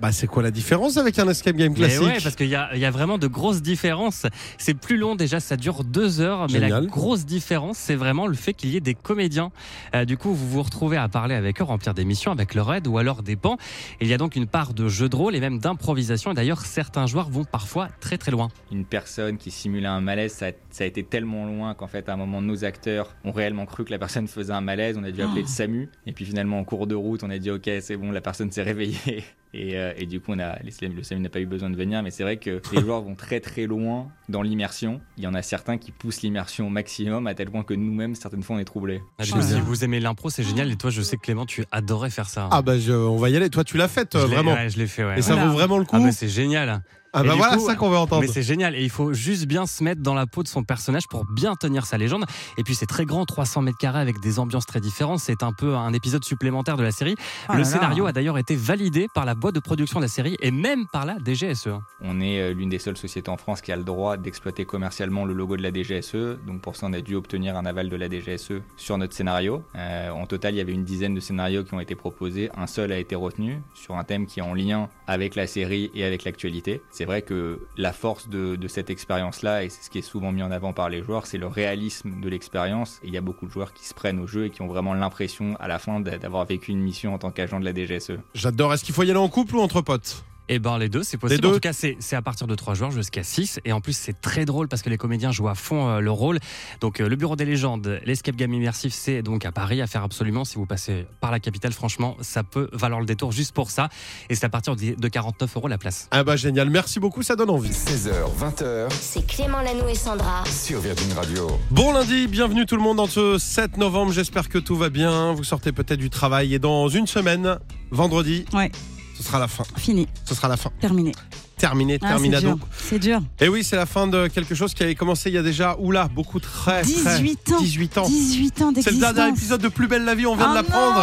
Bah, 0.00 0.12
c'est 0.12 0.26
quoi 0.26 0.42
la 0.42 0.50
différence 0.50 0.96
avec 0.96 1.18
un 1.18 1.28
escape 1.28 1.56
game 1.56 1.72
Mais 1.72 1.80
classique 1.80 2.02
ouais, 2.02 2.18
parce 2.22 2.34
qu'il 2.34 2.48
y 2.48 2.54
a, 2.54 2.70
il 2.74 2.80
y 2.80 2.86
a 2.86 2.90
vraiment 2.90 3.18
de 3.18 3.26
grosses 3.26 3.60
différences. 3.60 4.24
C'est 4.56 4.74
plus 4.74 4.96
long 4.96 5.14
déjà, 5.14 5.40
ça 5.40 5.56
dure 5.56 5.84
deux 5.84 6.20
heures, 6.22 6.46
mais 6.50 6.58
la 6.58 6.68
Génial. 6.68 6.86
grosse 6.86 7.26
différence, 7.26 7.76
c'est 7.76 7.96
vraiment 7.96 8.26
le 8.26 8.34
fait 8.34 8.54
qu'il 8.54 8.70
y 8.70 8.76
ait 8.76 8.80
des 8.80 8.94
comédiens. 8.94 9.52
Euh, 9.94 10.04
du 10.06 10.16
coup, 10.16 10.32
vous 10.32 10.48
vous 10.48 10.62
retrouvez 10.62 10.96
à 10.96 11.08
parler 11.08 11.34
avec 11.34 11.60
eux, 11.60 11.64
remplir 11.64 11.92
des 11.92 12.04
missions 12.06 12.32
avec 12.32 12.54
leur 12.54 12.72
aide 12.72 12.86
ou 12.86 12.96
alors 12.96 13.22
des 13.22 13.36
pans. 13.36 13.58
Il 14.00 14.08
y 14.08 14.14
a 14.14 14.18
donc 14.18 14.36
une 14.36 14.46
part 14.46 14.72
de 14.72 14.88
jeu 14.88 15.08
de 15.10 15.16
rôle 15.16 15.34
et 15.34 15.40
même 15.40 15.58
d'improvisation. 15.58 16.30
Et 16.32 16.34
d'ailleurs, 16.34 16.62
certains 16.62 17.06
joueurs 17.06 17.28
vont 17.28 17.44
parfois 17.44 17.88
très 18.00 18.16
très 18.16 18.30
loin. 18.32 18.48
une 18.72 18.84
personne 18.86 19.36
qui 19.36 19.50
simulait 19.50 19.86
un 19.86 20.00
malaise, 20.00 20.32
ça 20.32 20.46
a, 20.46 20.50
ça 20.70 20.84
a 20.84 20.86
été 20.86 21.02
tellement 21.02 21.44
loin 21.44 21.74
qu'en 21.74 21.88
fait, 21.88 22.08
à 22.08 22.14
un 22.14 22.16
moment, 22.16 22.40
nos 22.40 22.64
acteurs 22.64 23.14
ont 23.24 23.32
réellement 23.32 23.66
cru 23.66 23.84
que 23.84 23.90
la 23.90 23.98
personne 23.98 24.28
faisait 24.28 24.52
un 24.52 24.60
malaise. 24.62 24.96
On 24.98 25.04
a 25.04 25.10
dû 25.10 25.20
appeler 25.22 25.42
le 25.42 25.48
SAMU. 25.48 25.90
Et 26.06 26.12
puis 26.12 26.24
finalement, 26.24 26.58
en 26.58 26.64
cours 26.64 26.86
de 26.86 26.94
route, 26.94 27.22
on 27.22 27.30
a 27.30 27.38
dit, 27.38 27.50
OK, 27.50 27.68
c'est 27.80 27.96
bon, 27.96 28.10
la 28.12 28.20
personne 28.22 28.50
s'est 28.50 28.62
réveillée. 28.62 29.24
Et, 29.52 29.76
euh, 29.76 29.92
et 29.96 30.06
du 30.06 30.20
coup, 30.20 30.32
on 30.32 30.38
a, 30.38 30.58
les- 30.62 30.88
le 30.88 31.02
SAMU 31.02 31.20
n'a 31.22 31.28
pas 31.28 31.40
eu 31.40 31.46
besoin 31.46 31.70
de 31.70 31.76
venir. 31.76 32.02
Mais 32.02 32.10
c'est 32.10 32.22
vrai 32.22 32.36
que 32.36 32.60
les 32.72 32.80
joueurs 32.80 33.02
vont 33.02 33.16
très 33.16 33.40
très 33.40 33.66
loin 33.66 34.08
dans 34.28 34.42
l'immersion. 34.42 35.00
Il 35.16 35.24
y 35.24 35.26
en 35.26 35.34
a 35.34 35.42
certains 35.42 35.76
qui 35.76 35.90
poussent 35.90 36.22
l'immersion 36.22 36.68
au 36.68 36.70
maximum, 36.70 37.26
à 37.26 37.34
tel 37.34 37.50
point 37.50 37.64
que 37.64 37.74
nous-mêmes, 37.74 38.14
certaines 38.14 38.42
fois, 38.44 38.56
on 38.56 38.58
est 38.60 38.64
troublés. 38.64 39.00
Ah, 39.18 39.24
si 39.24 39.32
vous 39.60 39.84
aimez 39.84 39.98
l'impro, 40.00 40.30
c'est 40.30 40.44
génial. 40.44 40.70
Et 40.70 40.76
toi, 40.76 40.90
je 40.90 41.02
sais 41.02 41.16
que 41.16 41.22
Clément, 41.22 41.46
tu 41.46 41.64
adorais 41.72 42.10
faire 42.10 42.28
ça. 42.28 42.48
Ah 42.52 42.62
bah 42.62 42.78
je- 42.78 42.92
on 42.92 43.16
va 43.16 43.28
y 43.30 43.36
aller. 43.36 43.50
Toi 43.50 43.64
tu 43.64 43.76
l'as 43.76 43.88
fait 43.88 44.08
Je 44.12 44.18
euh, 44.18 44.26
vraiment. 44.26 44.54
ouais, 44.54 44.68
je 44.70 44.78
l'ai 44.78 44.86
fait, 44.86 45.04
ouais. 45.04 45.18
Et 45.18 45.22
ça 45.22 45.34
vaut 45.36 45.52
vraiment 45.52 45.78
le 45.78 45.84
coup. 45.84 45.96
Ah, 45.96 46.00
mais 46.00 46.12
c'est 46.12 46.28
génial. 46.28 46.82
Ah 47.12 47.24
bah 47.24 47.34
voilà 47.36 47.56
coup, 47.56 47.66
ça 47.66 47.74
qu'on 47.74 47.90
veut 47.90 47.96
entendre. 47.96 48.22
Mais 48.22 48.28
c'est 48.28 48.42
génial 48.42 48.74
et 48.76 48.82
il 48.82 48.90
faut 48.90 49.12
juste 49.12 49.46
bien 49.46 49.66
se 49.66 49.82
mettre 49.82 50.00
dans 50.00 50.14
la 50.14 50.26
peau 50.26 50.42
de 50.42 50.48
son 50.48 50.62
personnage 50.62 51.08
pour 51.08 51.24
bien 51.24 51.56
tenir 51.56 51.86
sa 51.86 51.98
légende. 51.98 52.24
Et 52.56 52.62
puis 52.62 52.74
c'est 52.74 52.86
très 52.86 53.04
grand, 53.04 53.24
300 53.24 53.62
mètres 53.62 53.78
carrés 53.78 54.00
avec 54.00 54.20
des 54.20 54.38
ambiances 54.38 54.66
très 54.66 54.80
différentes. 54.80 55.18
C'est 55.18 55.42
un 55.42 55.52
peu 55.52 55.74
un 55.74 55.92
épisode 55.92 56.24
supplémentaire 56.24 56.76
de 56.76 56.82
la 56.82 56.92
série. 56.92 57.16
Oh 57.48 57.52
le 57.52 57.58
là 57.58 57.64
là. 57.64 57.70
scénario 57.70 58.06
a 58.06 58.12
d'ailleurs 58.12 58.38
été 58.38 58.54
validé 58.54 59.08
par 59.12 59.24
la 59.24 59.34
boîte 59.34 59.54
de 59.54 59.60
production 59.60 59.98
de 59.98 60.04
la 60.04 60.08
série 60.08 60.36
et 60.40 60.50
même 60.50 60.86
par 60.92 61.04
la 61.04 61.16
DGSE. 61.24 61.68
On 62.00 62.20
est 62.20 62.40
euh, 62.40 62.54
l'une 62.54 62.68
des 62.68 62.78
seules 62.78 62.96
sociétés 62.96 63.30
en 63.30 63.36
France 63.36 63.60
qui 63.60 63.72
a 63.72 63.76
le 63.76 63.84
droit 63.84 64.16
d'exploiter 64.16 64.64
commercialement 64.64 65.24
le 65.24 65.34
logo 65.34 65.56
de 65.56 65.62
la 65.62 65.72
DGSE. 65.72 66.38
Donc 66.46 66.60
pour 66.60 66.76
ça, 66.76 66.86
on 66.86 66.92
a 66.92 67.00
dû 67.00 67.16
obtenir 67.16 67.56
un 67.56 67.66
aval 67.66 67.88
de 67.88 67.96
la 67.96 68.08
DGSE 68.08 68.62
sur 68.76 68.98
notre 68.98 69.14
scénario. 69.14 69.64
Euh, 69.74 70.10
en 70.10 70.26
total, 70.26 70.54
il 70.54 70.58
y 70.58 70.60
avait 70.60 70.72
une 70.72 70.84
dizaine 70.84 71.14
de 71.14 71.20
scénarios 71.20 71.64
qui 71.64 71.74
ont 71.74 71.80
été 71.80 71.94
proposés. 71.96 72.50
Un 72.56 72.66
seul 72.66 72.92
a 72.92 72.98
été 72.98 73.16
retenu 73.16 73.60
sur 73.74 73.96
un 73.96 74.04
thème 74.04 74.26
qui 74.26 74.40
est 74.40 74.42
en 74.42 74.54
lien 74.54 74.88
avec 75.06 75.34
la 75.34 75.46
série 75.46 75.90
et 75.94 76.04
avec 76.04 76.24
l'actualité. 76.24 76.82
C'est 77.00 77.06
vrai 77.06 77.22
que 77.22 77.60
la 77.78 77.94
force 77.94 78.28
de, 78.28 78.58
cette 78.68 78.90
expérience-là, 78.90 79.64
et 79.64 79.70
c'est 79.70 79.82
ce 79.82 79.88
qui 79.88 79.96
est 79.96 80.02
souvent 80.02 80.32
mis 80.32 80.42
en 80.42 80.50
avant 80.50 80.74
par 80.74 80.90
les 80.90 81.02
joueurs, 81.02 81.24
c'est 81.24 81.38
le 81.38 81.46
réalisme 81.46 82.20
de 82.20 82.28
l'expérience. 82.28 83.00
Il 83.02 83.08
y 83.08 83.16
a 83.16 83.22
beaucoup 83.22 83.46
de 83.46 83.50
joueurs 83.50 83.72
qui 83.72 83.86
se 83.86 83.94
prennent 83.94 84.18
au 84.20 84.26
jeu 84.26 84.44
et 84.44 84.50
qui 84.50 84.60
ont 84.60 84.66
vraiment 84.66 84.92
l'impression 84.92 85.56
à 85.60 85.66
la 85.66 85.78
fin 85.78 86.00
d'a- 86.00 86.18
d'avoir 86.18 86.44
vécu 86.44 86.72
une 86.72 86.82
mission 86.82 87.14
en 87.14 87.18
tant 87.18 87.30
qu'agent 87.30 87.58
de 87.58 87.64
la 87.64 87.72
DGSE. 87.72 88.18
J'adore. 88.34 88.74
Est-ce 88.74 88.84
qu'il 88.84 88.94
faut 88.94 89.02
y 89.02 89.08
aller 89.08 89.18
en 89.18 89.30
couple 89.30 89.56
ou 89.56 89.60
entre 89.62 89.80
potes? 89.80 90.22
Et 90.52 90.58
ben 90.58 90.78
les 90.78 90.88
deux, 90.88 91.04
c'est 91.04 91.16
possible. 91.16 91.40
deux. 91.40 91.48
En 91.48 91.52
tout 91.54 91.60
cas, 91.60 91.72
c'est 91.72 91.96
c'est 92.00 92.16
à 92.16 92.22
partir 92.22 92.48
de 92.48 92.54
3 92.56 92.74
joueurs 92.74 92.90
jusqu'à 92.90 93.22
6. 93.22 93.60
Et 93.64 93.72
en 93.72 93.80
plus, 93.80 93.92
c'est 93.96 94.20
très 94.20 94.44
drôle 94.44 94.66
parce 94.66 94.82
que 94.82 94.90
les 94.90 94.96
comédiens 94.96 95.30
jouent 95.30 95.48
à 95.48 95.54
fond 95.54 95.88
euh, 95.88 96.00
le 96.00 96.10
rôle. 96.10 96.40
Donc, 96.80 97.00
euh, 97.00 97.08
le 97.08 97.14
Bureau 97.14 97.36
des 97.36 97.44
légendes, 97.44 98.00
l'escape 98.04 98.34
game 98.34 98.52
immersif, 98.52 98.92
c'est 98.92 99.22
donc 99.22 99.44
à 99.44 99.52
Paris 99.52 99.80
à 99.80 99.86
faire 99.86 100.02
absolument. 100.02 100.44
Si 100.44 100.56
vous 100.56 100.66
passez 100.66 101.06
par 101.20 101.30
la 101.30 101.38
capitale, 101.38 101.72
franchement, 101.72 102.16
ça 102.20 102.42
peut 102.42 102.68
valoir 102.72 102.98
le 102.98 103.06
détour 103.06 103.30
juste 103.30 103.52
pour 103.54 103.70
ça. 103.70 103.90
Et 104.28 104.34
c'est 104.34 104.44
à 104.44 104.48
partir 104.48 104.74
de 104.74 104.94
de 104.96 105.08
49 105.08 105.56
euros 105.56 105.68
la 105.68 105.78
place. 105.78 106.08
Ah 106.10 106.24
bah 106.24 106.34
génial. 106.34 106.68
Merci 106.68 106.98
beaucoup. 106.98 107.22
Ça 107.22 107.36
donne 107.36 107.50
envie. 107.50 107.70
16h, 107.70 108.10
20h 108.40 108.88
C'est 108.90 109.24
Clément 109.26 109.60
Lanoux 109.60 109.88
et 109.88 109.94
Sandra. 109.94 110.42
sur 110.46 110.80
Virgin 110.80 111.12
Radio. 111.12 111.48
Bon 111.70 111.92
lundi, 111.92 112.26
bienvenue 112.26 112.66
tout 112.66 112.76
le 112.76 112.82
monde 112.82 112.96
dans 112.96 113.06
ce 113.06 113.38
7 113.38 113.76
novembre. 113.76 114.10
J'espère 114.10 114.48
que 114.48 114.58
tout 114.58 114.74
va 114.76 114.88
bien. 114.90 115.32
Vous 115.32 115.44
sortez 115.44 115.70
peut-être 115.70 116.00
du 116.00 116.10
travail 116.10 116.54
et 116.54 116.58
dans 116.58 116.88
une 116.88 117.06
semaine, 117.06 117.58
vendredi, 117.92 118.44
Ouais, 118.52 118.72
ce 119.20 119.26
sera 119.26 119.38
la 119.38 119.48
fin. 119.48 119.64
fini, 119.76 120.08
Ce 120.24 120.34
sera 120.34 120.48
la 120.48 120.56
fin. 120.56 120.70
terminé. 120.80 121.12
Terminé, 121.56 121.98
Ah, 122.00 122.08
terminado. 122.08 122.58
C'est 122.88 122.98
dur. 122.98 123.20
Et 123.38 123.48
oui, 123.48 123.62
c'est 123.62 123.76
la 123.76 123.84
fin 123.84 124.06
de 124.06 124.28
quelque 124.28 124.54
chose 124.54 124.72
qui 124.72 124.82
avait 124.82 124.94
commencé 124.94 125.28
il 125.28 125.34
y 125.34 125.38
a 125.38 125.42
déjà, 125.42 125.76
oula, 125.78 126.08
beaucoup 126.08 126.40
très, 126.40 126.80
très 126.80 127.18
18 127.20 127.52
ans. 127.52 127.60
18 127.60 127.98
ans. 127.98 128.06
18 128.08 128.62
ans 128.62 128.72
C'est 128.82 128.90
le 128.92 128.96
dernier 128.98 129.28
épisode 129.28 129.60
de 129.60 129.68
Plus 129.68 129.86
belle 129.86 130.04
la 130.06 130.14
vie, 130.14 130.24
on 130.26 130.36
vient 130.36 130.46
de 130.46 130.52
Oh 130.52 130.54
l'apprendre. 130.54 131.00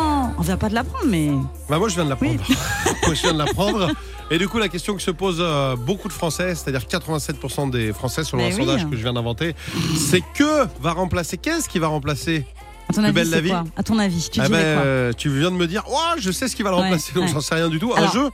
non 0.00 0.34
On 0.38 0.42
vient 0.42 0.56
pas 0.56 0.70
de 0.70 0.74
l'apprendre, 0.74 1.04
mais 1.06 1.28
Bah 1.68 1.78
moi 1.78 1.90
je 1.90 1.94
viens 1.96 2.04
de 2.04 2.08
l'apprendre. 2.10 2.40
moi 3.04 3.14
je 3.14 3.20
viens 3.20 3.34
de 3.34 3.38
l'apprendre. 3.38 3.90
Et 4.30 4.38
du 4.38 4.48
coup 4.48 4.56
la 4.58 4.68
question 4.68 4.94
que 4.94 5.02
se 5.02 5.10
posent 5.10 5.36
euh, 5.40 5.76
beaucoup 5.76 6.08
de 6.08 6.12
Français, 6.14 6.54
c'est-à-dire 6.54 6.80
87% 6.88 7.68
des 7.70 7.92
Français 7.92 8.24
selon 8.24 8.42
Mais 8.44 8.54
un 8.54 8.56
oui. 8.56 8.64
sondage 8.64 8.88
que 8.88 8.96
je 8.96 9.02
viens 9.02 9.12
d'inventer, 9.12 9.54
c'est 9.98 10.22
que 10.34 10.66
va 10.80 10.92
remplacer, 10.92 11.36
qu'est-ce 11.36 11.68
qui 11.68 11.78
va 11.78 11.88
remplacer 11.88 12.46
à 12.90 12.92
ton 12.92 13.04
avis, 13.04 13.12
belle 13.14 13.30
la 13.30 13.36
c'est 13.36 13.42
vie 13.42 13.50
quoi 13.50 13.64
À 13.76 13.82
ton 13.82 13.98
avis, 13.98 14.28
tu 14.30 14.40
Ah 14.40 14.48
dirais 14.48 14.76
quoi 14.76 15.14
Tu 15.14 15.30
viens 15.30 15.50
de 15.50 15.56
me 15.56 15.66
dire, 15.66 15.84
oh 15.88 16.14
je 16.18 16.30
sais 16.30 16.46
ce 16.48 16.54
qui 16.56 16.62
va 16.62 16.70
le 16.70 16.76
remplacer, 16.76 17.12
donc 17.12 17.28
j'en 17.28 17.40
sais 17.40 17.54
rien 17.54 17.68
du 17.68 17.78
tout. 17.78 17.92
Un 17.94 17.98
Alors, 17.98 18.12
jeu? 18.12 18.28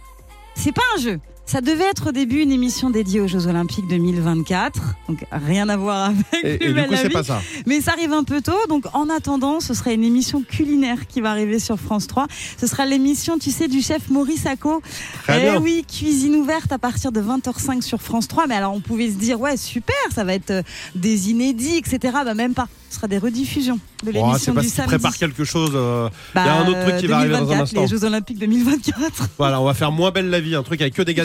C'est 0.55 0.73
pas 0.73 0.83
un 0.97 1.01
jeu. 1.01 1.21
Ça 1.49 1.61
devait 1.61 1.85
être 1.85 2.09
au 2.09 2.13
début 2.13 2.41
une 2.41 2.51
émission 2.51 2.91
dédiée 2.91 3.21
aux 3.21 3.29
Jeux 3.29 3.47
Olympiques 3.47 3.87
2024, 3.87 4.81
donc 5.09 5.25
rien 5.31 5.69
à 5.69 5.77
voir 5.77 6.07
avec 6.11 6.27
Et, 6.43 6.55
et 6.65 6.73
du 6.73 6.75
coup, 6.75 6.91
la 6.91 6.97
c'est 6.99 7.07
vie. 7.09 7.15
pas 7.15 7.23
ça. 7.23 7.41
Mais 7.67 7.81
ça 7.81 7.93
arrive 7.93 8.13
un 8.13 8.25
peu 8.25 8.41
tôt, 8.43 8.57
donc 8.69 8.85
en 8.95 9.09
attendant, 9.09 9.61
ce 9.61 9.73
sera 9.73 9.93
une 9.93 10.03
émission 10.03 10.43
culinaire 10.43 11.07
qui 11.07 11.21
va 11.21 11.31
arriver 11.31 11.61
sur 11.61 11.79
France 11.79 12.09
3. 12.09 12.27
Ce 12.61 12.67
sera 12.67 12.85
l'émission, 12.85 13.39
tu 13.39 13.53
sais, 13.53 13.69
du 13.69 13.81
chef 13.81 14.11
Maurice 14.11 14.45
Acco. 14.45 14.83
Très 15.23 15.39
Eh 15.39 15.51
bien. 15.53 15.61
oui, 15.61 15.85
cuisine 15.89 16.35
ouverte 16.35 16.73
à 16.73 16.79
partir 16.79 17.13
de 17.13 17.21
20h05 17.21 17.81
sur 17.83 18.03
France 18.03 18.27
3. 18.27 18.49
Mais 18.49 18.57
alors, 18.57 18.75
on 18.75 18.81
pouvait 18.81 19.09
se 19.09 19.15
dire, 19.17 19.41
ouais, 19.41 19.57
super, 19.57 19.95
ça 20.13 20.25
va 20.25 20.35
être 20.35 20.51
euh, 20.51 20.63
des 20.97 21.31
inédits, 21.31 21.77
etc. 21.77 22.13
Bah, 22.25 22.35
même 22.35 22.55
pas. 22.55 22.67
Ce 22.91 22.97
sera 22.97 23.09
des 23.09 23.19
rediffusions 23.19 23.79
de 24.05 24.11
l'émission 24.11 24.55
du 24.55 24.61
qu'il 24.61 24.71
samedi. 24.71 24.89
prépare 24.95 25.17
quelque 25.19 25.45
chose. 25.45 25.73
euh, 25.75 26.09
Il 26.35 26.39
y 26.39 26.41
a 26.41 26.45
Bah, 26.45 26.55
un 26.65 26.69
autre 26.69 26.83
truc 26.83 26.97
qui 26.99 27.07
va 27.09 27.19
arriver 27.19 27.33
dans 27.35 27.39
un 27.51 27.59
2024, 27.59 27.63
instant. 27.63 27.81
Les 27.83 27.87
Jeux 27.89 28.05
Olympiques 28.05 28.39
2024. 28.39 29.29
Voilà, 29.39 29.61
on 29.61 29.65
va 29.65 29.75
faire 29.75 29.93
moins 29.93 30.13
belle 30.13 30.31
la 30.31 30.41
vie, 30.41 30.55
un 30.55 30.63
truc 30.63 30.81
avec 30.81 30.95
que 30.95 31.03
des 31.03 31.13
gars 31.13 31.25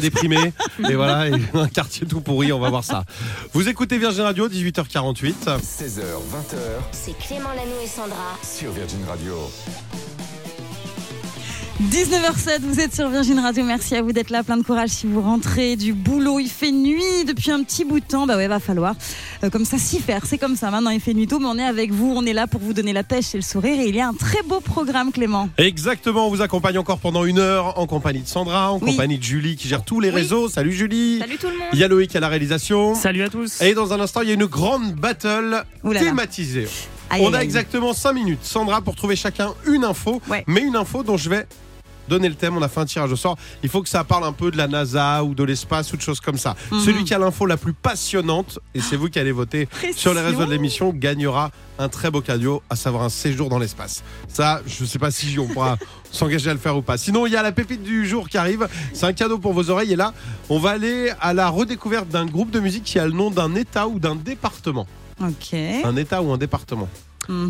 et 0.90 0.96
voilà, 0.96 1.28
et 1.30 1.34
un 1.54 1.68
quartier 1.68 2.06
tout 2.08 2.22
pourri, 2.22 2.52
on 2.52 2.60
va 2.60 2.70
voir 2.70 2.84
ça. 2.84 3.04
Vous 3.54 3.68
écoutez 3.68 3.98
Virgin 3.98 4.24
Radio, 4.24 4.48
18h48. 4.48 5.34
16h, 5.46 6.02
20h 6.02 6.58
C'est 6.92 7.18
Clément 7.18 7.50
Lanou 7.50 7.80
et 7.84 7.88
Sandra. 7.88 8.38
sur 8.44 8.72
Virgin 8.72 9.04
Radio. 9.08 9.36
19h07, 11.90 12.60
vous 12.62 12.80
êtes 12.80 12.94
sur 12.94 13.10
Virgin 13.10 13.40
Radio. 13.40 13.64
Merci 13.64 13.96
à 13.96 14.04
vous 14.04 14.12
d'être 14.12 14.30
là. 14.30 14.44
Plein 14.44 14.58
de 14.58 14.62
courage 14.64 14.90
si 14.90 15.08
vous 15.08 15.20
rentrez 15.22 15.76
du 15.76 15.94
boulot. 15.94 16.40
Il 16.40 16.48
fait 16.48 16.72
nuit 16.72 17.02
depuis 17.26 17.50
un 17.50 17.64
petit 17.64 17.86
bout 17.86 18.00
de 18.00 18.06
temps. 18.06 18.28
Bah 18.28 18.38
ouais, 18.38 18.48
va 18.48 18.60
falloir 18.60 18.94
euh, 19.44 19.50
comme 19.50 19.66
ça 19.66 19.80
s'y 19.80 20.00
faire. 20.00 20.22
C'est 20.28 20.38
comme 20.38 20.56
ça. 20.56 20.70
Maintenant, 20.70 20.92
il 20.92 21.00
fait 21.00 21.16
nuit 21.16 21.26
tôt, 21.26 21.40
mais 21.40 21.48
on 21.48 21.58
est 21.58 21.64
avec 21.66 21.92
vous. 21.92 22.14
On 22.16 22.24
est 22.26 22.34
là 22.34 22.46
pour 22.46 22.62
vous 22.62 22.74
donner 22.74 22.94
la 22.94 23.04
pêche 23.04 23.34
et 23.34 23.38
le 23.38 23.42
sourire. 23.44 23.80
Et 23.80 23.88
il 23.90 23.96
y 23.96 24.00
a 24.02 24.08
un 24.08 24.14
très 24.14 24.44
beau 24.44 24.60
programme, 24.60 25.12
Clément. 25.12 25.50
Exactement, 25.58 26.28
on 26.28 26.30
vous 26.30 26.42
accompagne 26.44 26.78
encore 26.78 27.00
pendant 27.00 27.26
une 27.26 27.40
heure 27.40 27.80
en 27.80 27.88
compagnie 27.88 28.22
de 28.22 28.28
Sandra, 28.28 28.72
en 28.74 28.80
Oui. 28.80 28.92
compagnie 28.92 29.18
de 29.18 29.24
Julie 29.24 29.56
qui 29.56 29.68
gère 29.68 29.84
tous 29.84 30.00
les 30.00 30.10
Oui. 30.10 30.16
réseaux. 30.16 30.50
Salut 30.50 30.74
Julie. 30.74 31.18
Salut 31.20 31.38
tout 31.38 31.48
le 31.48 31.54
monde. 31.58 31.68
Il 31.74 31.80
y 31.80 31.84
a 31.84 31.88
Loïc 31.88 32.16
à 32.16 32.20
la 32.20 32.28
réalisation. 32.28 32.94
Salut 32.94 33.24
à 33.24 33.30
tous. 33.30 33.60
Et 33.62 33.74
dans 33.74 33.92
un 33.92 34.00
instant, 34.00 34.22
il 34.22 34.28
y 34.28 34.32
a 34.32 34.36
une 34.36 34.46
grande 34.46 34.94
battle 34.94 35.64
Ouh 35.84 35.92
là 35.94 36.00
là. 36.00 36.06
thématisée. 36.06 36.68
Aïe, 37.10 37.22
On 37.26 37.34
a 37.34 37.40
aïe. 37.40 37.44
exactement 37.44 37.92
5 37.94 38.14
minutes, 38.14 38.40
Sandra, 38.44 38.82
pour 38.82 38.96
trouver 38.96 39.16
chacun 39.16 39.54
une 39.66 39.84
info, 39.84 40.22
Ouais. 40.30 40.44
mais 40.48 40.62
une 40.62 40.76
info 40.76 41.02
dont 41.04 41.18
je 41.18 41.30
vais 41.30 41.46
donner 42.08 42.30
le 42.30 42.36
thème. 42.36 42.58
On 42.58 42.62
a 42.62 42.68
fait 42.68 42.80
un 42.80 42.86
tirage 42.86 43.12
au 43.12 43.16
sort. 43.16 43.38
Il 43.64 43.70
faut 43.70 43.82
que 43.82 43.90
ça 43.90 44.04
parle 44.04 44.24
un 44.26 44.34
peu 44.34 44.52
de 44.52 44.58
la 44.58 44.68
NASA 44.68 45.24
ou 45.24 45.34
de 45.34 45.44
l'espace 45.44 45.92
ou 45.94 45.98
de 45.98 46.02
choses 46.02 46.20
comme 46.20 46.38
ça. 46.38 46.56
Mhm. 46.72 46.80
Celui 46.82 47.04
qui 47.04 47.14
a 47.14 47.20
l'info 47.20 47.46
la 47.46 47.58
plus 47.58 47.74
passionnante, 47.74 48.60
et 48.74 48.82
c'est 48.82 48.96
vous 48.96 49.10
qui 49.10 49.20
allez 49.20 49.32
voter 49.32 49.68
sur 49.96 50.14
les 50.14 50.22
réseaux 50.22 50.46
de 50.46 50.52
l'émission, 50.52 50.92
gagnera 50.94 51.52
un 51.80 51.90
très 51.90 52.12
beau 52.12 52.22
cadeau, 52.22 52.62
à 52.70 52.76
savoir 52.76 53.04
un 53.04 53.10
séjour 53.10 53.50
dans 53.50 53.58
l'espace. 53.58 54.04
Ça, 54.28 54.62
je 54.68 54.84
ne 54.84 54.88
sais 54.88 55.00
pas 55.00 55.10
si 55.10 55.38
on 55.40 55.48
pourra 55.48 55.78
s'engager 56.12 56.50
à 56.50 56.54
le 56.54 56.60
faire 56.60 56.78
ou 56.78 56.82
pas. 56.82 56.98
Sinon, 56.98 57.26
il 57.26 57.34
y 57.34 57.36
a 57.36 57.42
la 57.42 57.52
pépite 57.52 57.82
du 57.82 58.08
jour 58.08 58.30
qui 58.30 58.38
arrive. 58.38 58.68
C'est 58.94 59.06
un 59.06 59.14
cadeau 59.14 59.40
pour 59.40 59.54
vos 59.54 59.70
oreilles. 59.70 59.94
Et 59.94 59.96
là, 59.96 60.14
on 60.50 60.60
va 60.60 60.72
aller 60.72 61.12
à 61.20 61.34
la 61.34 61.50
redécouverte 61.50 62.08
d'un 62.10 62.26
groupe 62.26 62.52
de 62.52 62.60
musique 62.60 62.84
qui 62.84 63.00
a 63.00 63.06
le 63.06 63.14
nom 63.14 63.32
d'un 63.32 63.56
État 63.56 63.88
ou 63.88 64.00
d'un 64.00 64.16
département. 64.16 64.88
Ok. 65.20 65.54
Un 65.54 65.96
État 65.96 66.22
ou 66.22 66.32
un 66.32 66.38
département. 66.38 66.90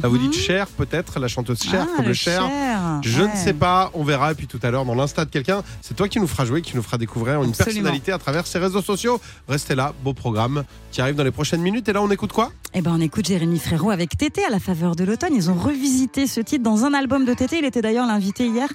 Vous 0.04 0.18
dites 0.18 0.34
Cher, 0.34 0.68
peut-être, 0.68 1.20
la 1.20 1.28
chanteuse 1.28 1.62
Cher, 1.62 1.82
Mhm. 1.84 1.88
Ah, 1.92 1.96
comme 1.96 2.06
le 2.06 2.10
le 2.10 2.14
Cher. 2.16 2.42
Cher, 2.42 3.00
Je 3.04 3.22
ouais. 3.22 3.32
ne 3.32 3.36
sais 3.36 3.54
pas, 3.54 3.92
on 3.94 4.04
verra. 4.04 4.32
Et 4.32 4.36
puis 4.36 4.48
tout 4.48 4.60
à 4.64 4.72
l'heure, 4.72 4.86
dans 4.86 4.96
l'insta 4.96 5.26
de 5.26 5.30
quelqu'un, 5.30 5.64
c'est 5.82 5.96
toi 5.96 6.08
qui 6.08 6.20
nous 6.20 6.28
fera 6.28 6.46
jouer, 6.46 6.62
qui 6.62 6.76
nous 6.76 6.82
fera 6.84 6.98
découvrir 6.98 7.42
une 7.44 7.50
Absolument. 7.50 7.74
personnalité 7.82 8.12
à 8.12 8.18
travers 8.18 8.46
ses 8.48 8.60
réseaux 8.60 8.82
sociaux. 8.82 9.20
Restez 9.48 9.76
là, 9.76 9.94
beau 10.04 10.14
programme 10.14 10.64
qui 10.92 11.02
arrive 11.02 11.16
dans 11.16 11.24
les 11.24 11.32
prochaines 11.32 11.62
minutes. 11.62 11.88
Et 11.90 11.94
là, 11.94 12.02
on 12.02 12.10
écoute 12.12 12.32
quoi? 12.34 12.52
Eh 12.74 12.82
ben, 12.82 12.92
on 12.96 13.02
écoute 13.02 13.28
Jérémy 13.28 13.60
Frérot 13.60 13.92
avec 13.92 14.18
Tété 14.18 14.44
à 14.46 14.50
la 14.50 14.60
faveur 14.60 14.96
de 14.96 15.04
l'automne. 15.04 15.34
Ils 15.36 15.50
ont 15.50 15.56
revisité 15.56 16.28
ce 16.28 16.40
titre 16.42 16.64
dans 16.64 16.86
un 16.86 16.94
album 16.94 17.26
de 17.26 17.34
Tété. 17.34 17.58
Il 17.60 17.66
était 17.66 17.82
d'ailleurs 17.82 18.08
l'invité 18.08 18.46
hier 18.48 18.68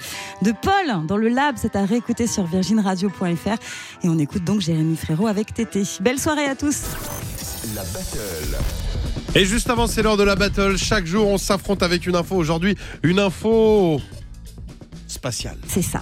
de 0.43 0.53
Paul 0.53 1.07
dans 1.07 1.17
le 1.17 1.29
Lab. 1.29 1.57
C'est 1.59 1.77
à 1.77 1.85
réécouter 1.85 2.27
sur 2.27 2.45
virginradio.fr. 2.47 3.57
Et 4.05 4.09
on 4.09 4.19
écoute 4.19 4.45
donc 4.45 4.61
Jérémy 4.61 4.97
Frérot 4.97 5.27
avec 5.29 5.55
Tété. 5.55 5.83
Belle 6.01 6.19
soirée 6.19 6.47
à 6.47 6.55
tous. 6.55 6.83
La 7.75 7.83
battle. 7.83 8.86
Et 9.35 9.45
juste 9.45 9.69
avant, 9.69 9.87
c'est 9.87 10.03
l'heure 10.03 10.17
de 10.17 10.23
la 10.23 10.35
battle. 10.35 10.77
Chaque 10.79 11.07
jour, 11.07 11.29
on 11.29 11.37
s'affronte 11.39 11.83
avec 11.83 12.07
une 12.07 12.17
info. 12.17 12.37
Aujourd'hui, 12.37 12.77
une 13.03 13.19
info 13.19 14.01
spatiale. 15.09 15.59
C'est 15.69 15.83
ça. 15.83 16.01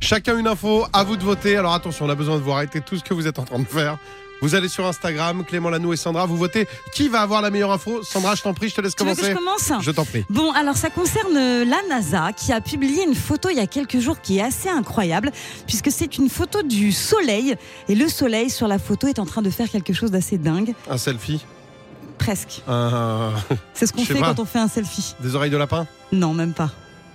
Chacun 0.00 0.36
une 0.38 0.46
info, 0.48 0.84
à 0.92 1.02
vous 1.02 1.16
de 1.16 1.22
voter. 1.24 1.56
Alors 1.56 1.72
attention, 1.72 2.04
on 2.04 2.10
a 2.10 2.14
besoin 2.14 2.36
de 2.36 2.42
vous 2.42 2.52
arrêter 2.52 2.80
tout 2.82 2.98
ce 2.98 3.02
que 3.04 3.14
vous 3.14 3.26
êtes 3.26 3.38
en 3.38 3.44
train 3.44 3.58
de 3.58 3.64
faire. 3.64 3.96
Vous 4.42 4.54
allez 4.54 4.68
sur 4.68 4.84
Instagram, 4.84 5.42
Clément 5.46 5.70
Lanou 5.70 5.94
et 5.94 5.96
Sandra, 5.96 6.26
vous 6.26 6.36
votez 6.36 6.66
qui 6.92 7.08
va 7.08 7.22
avoir 7.22 7.40
la 7.40 7.48
meilleure 7.48 7.72
info. 7.72 8.02
Sandra, 8.02 8.34
je 8.34 8.42
t'en 8.42 8.52
prie, 8.52 8.68
je 8.68 8.74
te 8.74 8.80
laisse 8.82 8.94
Tu 8.94 9.02
veux 9.02 9.14
que 9.14 9.16
commencer. 9.16 9.32
je 9.32 9.68
commence? 9.70 9.82
Je 9.84 9.90
t'en 9.90 10.04
prie. 10.04 10.24
Bon, 10.28 10.50
alors 10.52 10.76
ça 10.76 10.90
concerne 10.90 11.34
euh, 11.36 11.64
la 11.64 11.78
NASA 11.88 12.32
qui 12.34 12.52
a 12.52 12.60
publié 12.60 13.04
une 13.04 13.14
photo 13.14 13.48
il 13.48 13.56
y 13.56 13.60
a 13.60 13.66
quelques 13.66 14.00
jours 14.00 14.20
qui 14.20 14.38
est 14.38 14.42
assez 14.42 14.68
incroyable 14.68 15.30
puisque 15.66 15.90
c'est 15.90 16.18
une 16.18 16.28
photo 16.28 16.62
du 16.62 16.92
soleil 16.92 17.54
et 17.88 17.94
le 17.94 18.08
soleil 18.08 18.50
sur 18.50 18.68
la 18.68 18.78
photo 18.78 19.06
est 19.06 19.18
en 19.20 19.24
train 19.24 19.40
de 19.40 19.48
faire 19.48 19.70
quelque 19.70 19.94
chose 19.94 20.10
d'assez 20.10 20.36
dingue. 20.36 20.74
Un 20.90 20.98
selfie. 20.98 21.42
Presque. 22.18 22.62
Un- 22.68 23.32
C'est 23.74 23.86
ce 23.86 23.92
qu'on 23.92 24.04
fait 24.04 24.14
pas. 24.14 24.34
quand 24.34 24.40
on 24.42 24.44
fait 24.44 24.58
un 24.58 24.68
selfie. 24.68 25.14
Des 25.20 25.34
oreilles 25.34 25.50
de 25.50 25.56
lapin? 25.56 25.86
Non, 26.12 26.32
même 26.34 26.52
pas. 26.54 26.70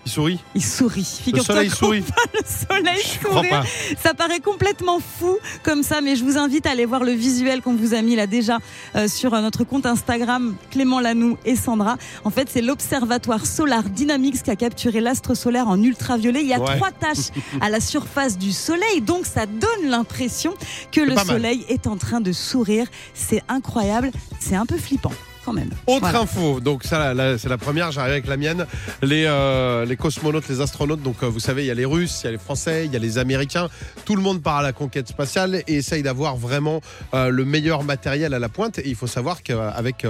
Il 0.06 0.12
sourit 0.12 0.40
Il 0.56 0.64
sourit. 0.66 1.02
Le 1.20 1.24
Figure-toi 1.24 1.56
soleil 1.56 1.70
sourit. 1.70 2.04
le 2.34 2.40
soleil 2.46 3.50
pas. 3.50 3.64
Ça 4.02 4.14
paraît 4.14 4.40
complètement 4.40 5.00
fou 5.00 5.38
comme 5.64 5.84
ça, 5.84 6.02
mais 6.02 6.16
je 6.16 6.24
vous 6.24 6.38
invite 6.38 6.66
à 6.66 6.72
aller 6.72 6.86
voir 6.86 7.04
le 7.04 7.12
visuel 7.12 7.62
qu'on 7.62 7.76
vous 7.76 7.94
a 7.94 8.02
mis 8.02 8.16
là 8.16 8.26
déjà 8.26 8.58
euh, 8.96 9.08
sur 9.08 9.34
euh, 9.34 9.42
notre 9.42 9.64
compte 9.64 9.86
Instagram 9.86 10.56
Clément 10.72 11.00
Lanou 11.00 11.38
et 11.46 11.56
Sandra. 11.56 11.98
En 12.24 12.30
fait, 12.32 12.48
c'est 12.52 12.62
l'Observatoire 12.62 13.46
Solar 13.46 13.84
Dynamics 13.84 14.42
qui 14.44 14.50
a 14.52 14.56
capturé 14.56 15.00
l'astre 15.02 15.36
solaire 15.36 15.68
en 15.68 15.82
ultraviolet. 15.82 16.42
Il 16.42 16.48
y 16.48 16.54
a 16.54 16.60
Ouais. 16.60 16.76
trois 16.78 16.92
taches 16.92 17.30
à 17.62 17.70
la 17.70 17.80
surface 17.80 18.38
du 18.38 18.52
soleil, 18.52 19.02
donc 19.02 19.26
ça 19.26 19.46
donne 19.46 19.90
l'impression 19.90 20.54
que 20.92 21.02
le 21.02 21.14
mal. 21.16 21.26
soleil 21.26 21.66
est 21.70 21.88
en 21.88 21.98
train 21.98 22.20
de 22.22 22.32
sourire. 22.32 22.88
C'est 23.14 23.44
incroyable, 23.48 24.12
c'est 24.40 24.56
un 24.56 24.66
peu 24.66 24.78
flippant 24.78 25.12
quand 25.50 25.54
même. 25.54 25.70
Autre 25.88 26.02
Voilà. 26.02 26.20
info, 26.22 26.60
donc 26.60 26.84
ça 26.84 27.14
c'est 27.38 27.50
la 27.50 27.58
première, 27.58 27.92
j'arrive 27.92 28.12
avec 28.14 28.28
la 28.28 28.38
mienne. 28.38 28.66
Les, 29.02 29.26
euh, 29.26 29.84
les 29.86 29.98
cosmonautes, 29.98 30.48
les 30.48 30.62
astronautes, 30.62 31.02
donc 31.02 31.18
euh, 31.24 31.28
vous 31.28 31.40
savez, 31.40 31.64
il 31.64 31.68
y 31.68 31.72
a 31.72 31.74
les 31.74 31.86
Russes, 31.86 32.22
il 32.22 32.26
y 32.26 32.28
a 32.28 32.32
les 32.32 32.38
Français, 32.38 32.86
il 32.86 32.94
y 32.94 32.96
a 32.96 33.00
les 33.00 33.18
Américains. 33.18 33.68
Tout 34.06 34.16
le 34.16 34.22
monde 34.22 34.42
part 34.44 34.58
à 34.58 34.62
la 34.62 34.74
conquête 34.74 35.08
spatiale 35.08 35.64
et 35.68 35.76
essaye 35.78 36.04
d'avoir 36.04 36.36
vraiment 36.38 36.82
euh, 37.16 37.30
le 37.30 37.46
meilleur 37.46 37.84
matériel 37.84 38.34
à 38.36 38.40
la 38.40 38.50
pointe. 38.50 38.78
Et 38.80 38.88
il 38.90 38.96
faut 38.96 39.08
savoir 39.08 39.42
qu'avec 39.42 40.06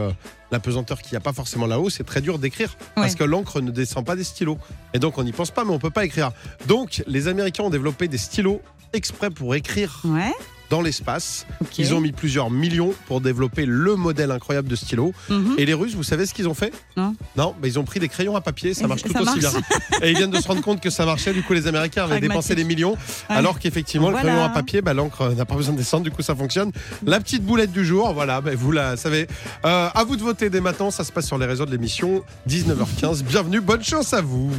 la 0.52 0.60
pesanteur 0.60 1.02
qu'il 1.02 1.12
n'y 1.14 1.18
a 1.18 1.22
pas 1.22 1.34
forcément 1.34 1.68
là-haut, 1.68 1.90
c'est 1.90 2.04
très 2.04 2.22
dur 2.22 2.38
d'écrire 2.40 2.76
parce 2.96 3.16
que 3.16 3.24
l'encre 3.24 3.62
ne 3.62 3.72
descend 3.72 4.06
pas 4.06 4.16
des 4.16 4.24
stylos. 4.26 4.58
Et 4.94 5.00
donc 5.00 5.18
on 5.18 5.24
n'y 5.24 5.32
pense 5.32 5.52
pas, 5.52 5.64
mais 5.64 5.72
on 5.72 5.80
peut 5.80 5.90
pas 5.90 6.04
écrire. 6.06 6.32
Donc 6.68 7.04
les 7.08 7.28
Américains 7.30 7.64
ont 7.64 7.70
développé 7.70 8.08
des 8.08 8.18
stylos 8.18 8.62
exprès 8.94 9.30
pour 9.30 9.56
écrire 9.56 10.02
Ouais. 10.04 10.34
Dans 10.70 10.82
l'espace. 10.82 11.46
Ok. 11.62 11.78
Ils 11.80 11.94
ont 11.94 12.00
mis 12.00 12.12
plusieurs 12.12 12.50
millions 12.50 12.94
pour 13.08 13.22
développer 13.22 13.66
le 13.66 13.96
modèle 13.96 14.32
incroyable 14.32 14.68
de 14.68 14.76
stylo. 14.76 15.14
Mhm. 15.30 15.56
Et 15.58 15.66
les 15.66 15.74
Russes, 15.74 15.96
vous 15.96 16.04
savez 16.04 16.26
ce 16.26 16.34
qu'ils 16.34 16.48
ont 16.48 16.54
fait 16.54 16.72
Non. 16.96 17.16
Non, 17.36 17.56
bah, 17.60 17.68
ils 17.68 17.80
ont 17.80 17.84
pris 17.84 18.00
des 18.00 18.08
crayons 18.10 18.36
à 18.36 18.42
papier, 18.42 18.74
ça 18.74 18.88
marche 18.88 19.04
tout 19.04 19.16
aussi 19.18 19.40
bien. 19.40 19.50
Et 20.02 20.12
ils 20.12 20.18
viennent 20.18 20.30
de 20.32 20.40
se 20.40 20.48
rendre 20.48 20.62
compte 20.62 20.80
que 20.82 20.90
ça 20.90 21.06
marchait, 21.06 21.34
du 21.34 21.42
coup 21.44 21.54
les 21.54 21.68
Américains 21.68 22.04
avaient 22.04 22.20
dépensé 22.20 22.56
des 22.56 22.64
millions, 22.64 22.92
Ouais. 22.92 23.36
alors 23.36 23.60
qu'effectivement 23.60 24.12
Voilà. 24.12 24.24
le 24.24 24.30
crayon 24.30 24.46
à 24.46 24.50
papier, 24.50 24.82
bah, 24.82 24.94
l'encre 24.94 25.30
n'a 25.34 25.46
pas 25.46 25.56
besoin 25.56 25.74
de 25.74 25.78
descendre, 25.80 26.04
du 26.04 26.12
coup 26.12 26.22
ça 26.22 26.36
fonctionne. 26.36 26.72
La 27.06 27.20
petite 27.20 27.44
boulette 27.44 27.72
du 27.72 27.84
jour, 27.86 28.14
voilà, 28.14 28.42
bah, 28.42 28.52
vous 28.56 28.72
la 28.72 28.96
savez. 28.98 29.28
Euh, 29.66 29.90
à 29.94 30.04
vous 30.04 30.16
de 30.16 30.22
voter 30.22 30.50
dès 30.50 30.62
maintenant, 30.62 30.92
ça 30.92 31.04
se 31.04 31.12
passe 31.12 31.26
sur 31.28 31.38
les 31.38 31.46
réseaux 31.46 31.66
de 31.66 31.72
l'émission, 31.72 32.24
19h15. 32.48 33.24
Bienvenue, 33.24 33.60
bonne 33.62 33.84
chance 33.84 34.14
à 34.14 34.22
vous. 34.22 34.52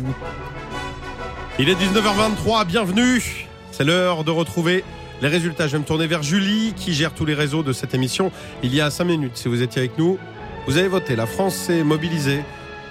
Il 1.59 1.69
est 1.69 1.75
19h23, 1.75 2.65
bienvenue. 2.67 3.47
C'est 3.73 3.85
l'heure 3.85 4.25
de 4.25 4.31
retrouver 4.31 4.85
les 5.23 5.29
résultats. 5.29 5.67
Je 5.67 5.73
vais 5.73 5.79
me 5.79 5.85
tourner 5.85 6.07
vers 6.07 6.23
Julie 6.23 6.73
qui 6.77 6.95
gère 6.95 7.13
tous 7.13 7.25
les 7.25 7.35
réseaux 7.35 7.63
de 7.63 7.73
cette 7.73 7.95
émission. 7.95 8.33
Il 8.63 8.75
y 8.75 8.81
a 8.81 8.91
5 8.91 9.05
minutes, 9.05 9.37
si 9.37 9.49
vous 9.49 9.63
étiez 9.63 9.81
avec 9.81 9.99
nous, 9.99 10.19
vous 10.67 10.77
avez 10.77 10.89
voté. 10.89 11.17
La 11.17 11.27
France 11.27 11.55
s'est 11.55 11.83
mobilisée. 11.83 12.43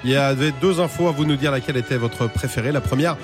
Il 0.03 0.11
y 0.11 0.15
avait 0.15 0.53
deux 0.61 0.79
infos 0.79 1.07
à 1.07 1.11
vous 1.11 1.25
nous 1.25 1.35
dire 1.35 1.51
laquelle 1.51 1.77
était 1.77 1.97
votre 1.97 2.29
préférée. 2.29 2.71
La 2.71 2.81
première, 2.81 3.17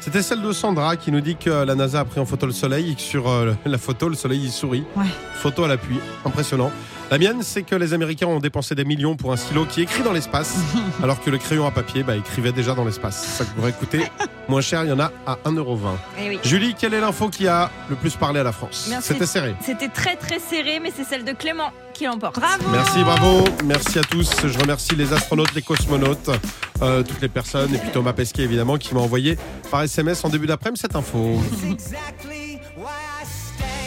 c'était 0.00 0.22
celle 0.22 0.42
de 0.42 0.52
Sandra 0.52 0.96
qui 0.96 1.12
nous 1.12 1.20
dit 1.20 1.36
que 1.36 1.50
la 1.50 1.74
NASA 1.74 2.00
a 2.00 2.04
pris 2.04 2.20
en 2.20 2.26
photo 2.26 2.46
le 2.46 2.52
soleil 2.52 2.92
et 2.92 2.94
que 2.94 3.00
sur 3.00 3.28
euh, 3.28 3.54
la 3.64 3.78
photo, 3.78 4.08
le 4.08 4.14
soleil 4.14 4.40
il 4.42 4.50
sourit. 4.50 4.84
Ouais. 4.96 5.06
Photo 5.34 5.64
à 5.64 5.68
l'appui, 5.68 5.98
impressionnant. 6.24 6.70
La 7.08 7.18
mienne, 7.18 7.42
c'est 7.42 7.62
que 7.62 7.76
les 7.76 7.94
Américains 7.94 8.26
ont 8.26 8.40
dépensé 8.40 8.74
des 8.74 8.84
millions 8.84 9.14
pour 9.14 9.32
un 9.32 9.36
stylo 9.36 9.64
qui 9.64 9.80
écrit 9.80 10.02
dans 10.02 10.12
l'espace, 10.12 10.56
alors 11.02 11.20
que 11.22 11.30
le 11.30 11.38
crayon 11.38 11.64
à 11.64 11.70
papier 11.70 12.02
bah, 12.02 12.16
écrivait 12.16 12.50
déjà 12.50 12.74
dans 12.74 12.84
l'espace. 12.84 13.24
Ça 13.24 13.44
pourrait 13.44 13.72
coûter 13.72 14.02
moins 14.48 14.60
cher, 14.60 14.82
il 14.82 14.88
y 14.88 14.92
en 14.92 14.98
a 14.98 15.12
à 15.24 15.38
1,20€. 15.44 15.78
Eh 16.18 16.28
oui. 16.30 16.38
Julie, 16.42 16.74
quelle 16.74 16.94
est 16.94 17.00
l'info 17.00 17.28
qui 17.28 17.46
a 17.46 17.70
le 17.88 17.94
plus 17.94 18.16
parlé 18.16 18.40
à 18.40 18.42
la 18.42 18.50
France? 18.50 18.88
Merci. 18.90 19.12
C'était 19.12 19.26
serré. 19.26 19.54
C'était 19.60 19.88
très 19.88 20.16
très 20.16 20.40
serré, 20.40 20.80
mais 20.80 20.92
c'est 20.94 21.04
celle 21.04 21.24
de 21.24 21.32
Clément 21.32 21.70
qui 21.94 22.06
l'emporte. 22.06 22.40
Bravo 22.40 22.64
Merci, 22.72 23.02
bravo. 23.04 23.44
Merci 23.64 24.00
à 24.00 24.02
tous. 24.02 24.32
Je 24.44 24.58
remercie 24.58 24.96
les 24.96 25.12
astronautes, 25.12 25.54
les 25.54 25.62
cosmonautes, 25.62 26.30
euh, 26.82 27.04
toutes 27.04 27.20
les 27.20 27.28
personnes, 27.28 27.72
et 27.72 27.78
puis 27.78 27.90
Thomas 27.92 28.14
Pesquet, 28.14 28.42
évidemment, 28.42 28.78
qui 28.78 28.94
m'a 28.94 29.00
envoyé 29.00 29.38
par 29.70 29.82
SMS 29.82 30.24
en 30.24 30.28
début 30.28 30.48
d'après-midi 30.48 30.80
cette 30.80 30.96
info. 30.96 31.40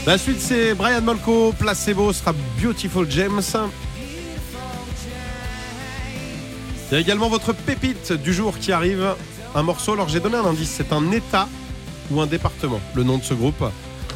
La 0.10 0.18
suite, 0.18 0.40
c'est 0.40 0.74
Brian 0.74 1.04
Molko. 1.04 1.54
Placebo 1.54 2.12
sera 2.12 2.34
Beautiful 2.60 3.06
James. 3.12 3.44
Il 6.90 6.94
y 6.94 6.96
a 6.96 7.00
également 7.00 7.30
votre 7.30 7.54
pépite 7.54 8.14
du 8.14 8.34
jour 8.34 8.58
qui 8.58 8.72
arrive. 8.72 9.06
Un 9.54 9.62
morceau. 9.62 9.94
Alors, 9.94 10.10
j'ai 10.10 10.20
donné 10.20 10.38
un 10.38 10.46
indice. 10.46 10.72
C'est 10.72 10.94
un 10.94 11.12
État 11.12 11.48
ou 12.10 12.20
un 12.22 12.26
département, 12.26 12.82
le 12.96 13.04
nom 13.04 13.20
de 13.20 13.24
ce 13.24 13.36
groupe. 13.36 13.64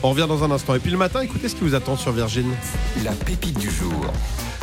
On 0.02 0.10
revient 0.10 0.26
dans 0.28 0.44
un 0.44 0.50
instant. 0.50 0.74
Et 0.74 0.80
puis 0.80 0.90
le 0.90 0.98
matin, 0.98 1.22
écoutez 1.22 1.48
ce 1.48 1.54
qui 1.54 1.62
vous 1.64 1.76
attend 1.76 1.96
sur 1.96 2.12
Virgin. 2.12 2.48
La 3.04 3.12
pépite 3.12 3.60
du 3.60 3.70
jour. 3.70 4.12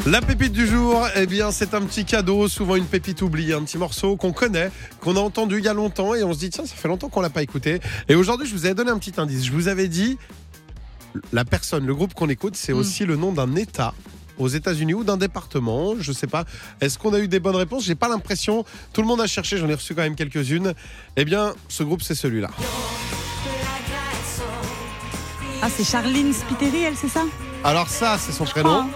La 0.06 0.22
pépite 0.22 0.52
du 0.52 0.66
jour, 0.66 1.06
eh 1.14 1.26
bien, 1.26 1.52
c'est 1.52 1.74
un 1.74 1.82
petit 1.82 2.04
cadeau, 2.04 2.48
souvent 2.48 2.74
une 2.74 2.86
pépite 2.86 3.22
oubliée, 3.22 3.54
un 3.54 3.62
petit 3.62 3.78
morceau 3.78 4.16
qu'on 4.16 4.32
connaît, 4.32 4.72
qu'on 5.00 5.14
a 5.14 5.20
entendu 5.20 5.58
il 5.58 5.64
y 5.64 5.68
a 5.68 5.74
longtemps 5.74 6.12
et 6.16 6.24
on 6.24 6.32
se 6.32 6.40
dit, 6.40 6.50
tiens, 6.50 6.66
ça 6.66 6.74
fait 6.74 6.88
longtemps 6.88 7.08
qu'on 7.08 7.20
l'a 7.20 7.30
pas 7.30 7.42
écouté. 7.42 7.78
Et 8.08 8.16
aujourd'hui, 8.16 8.48
je 8.48 8.52
vous 8.52 8.66
avais 8.66 8.74
donné 8.74 8.90
un 8.90 8.98
petit 8.98 9.12
indice. 9.18 9.44
Je 9.44 9.52
vous 9.52 9.68
avais 9.68 9.86
dit, 9.86 10.18
la 11.32 11.44
personne, 11.44 11.86
le 11.86 11.94
groupe 11.94 12.14
qu'on 12.14 12.28
écoute, 12.28 12.56
c'est 12.56 12.72
aussi 12.72 13.04
le 13.04 13.16
nom 13.16 13.32
d'un 13.32 13.54
État 13.56 13.94
aux 14.38 14.48
États-Unis 14.48 14.94
ou 14.94 15.04
d'un 15.04 15.18
département, 15.18 15.94
je 16.00 16.12
sais 16.12 16.26
pas. 16.26 16.44
Est-ce 16.80 16.98
qu'on 16.98 17.12
a 17.12 17.18
eu 17.18 17.28
des 17.28 17.40
bonnes 17.40 17.56
réponses? 17.56 17.84
J'ai 17.84 17.94
pas 17.94 18.08
l'impression. 18.08 18.64
Tout 18.92 19.02
le 19.02 19.06
monde 19.06 19.20
a 19.20 19.26
cherché, 19.26 19.58
j'en 19.58 19.68
ai 19.68 19.74
reçu 19.74 19.94
quand 19.94 20.02
même 20.02 20.14
quelques-unes. 20.16 20.72
Eh 21.16 21.24
bien, 21.26 21.52
ce 21.68 21.82
groupe, 21.82 22.02
c'est 22.02 22.14
celui-là. 22.14 22.48
Ah, 25.62 25.68
c'est 25.74 25.84
Charline 25.84 26.32
Spiteri, 26.32 26.84
elle, 26.84 26.96
c'est 26.96 27.08
ça? 27.08 27.24
Alors 27.64 27.88
ça, 27.88 28.16
c'est 28.18 28.32
son 28.32 28.44
prénom. 28.44 28.86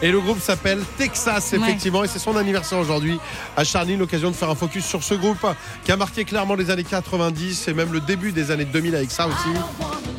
Et 0.00 0.10
le 0.10 0.20
groupe 0.20 0.40
s'appelle 0.40 0.80
Texas, 0.96 1.52
Ouais. 1.52 1.58
effectivement, 1.58 2.02
et 2.04 2.08
c'est 2.08 2.18
son 2.18 2.36
anniversaire 2.36 2.78
aujourd'hui. 2.78 3.18
À 3.56 3.64
Charny, 3.64 3.96
l'occasion 3.96 4.30
de 4.30 4.36
faire 4.36 4.50
un 4.50 4.54
focus 4.54 4.84
sur 4.84 5.02
ce 5.02 5.14
groupe 5.14 5.46
qui 5.84 5.92
a 5.92 5.96
marqué 5.96 6.24
clairement 6.24 6.54
les 6.54 6.70
années 6.70 6.84
90 6.84 7.68
et 7.68 7.74
même 7.74 7.92
le 7.92 8.00
début 8.00 8.32
des 8.32 8.50
années 8.50 8.64
2000 8.64 8.94
avec 8.96 9.10
ça 9.10 9.26
aussi. 9.26 10.13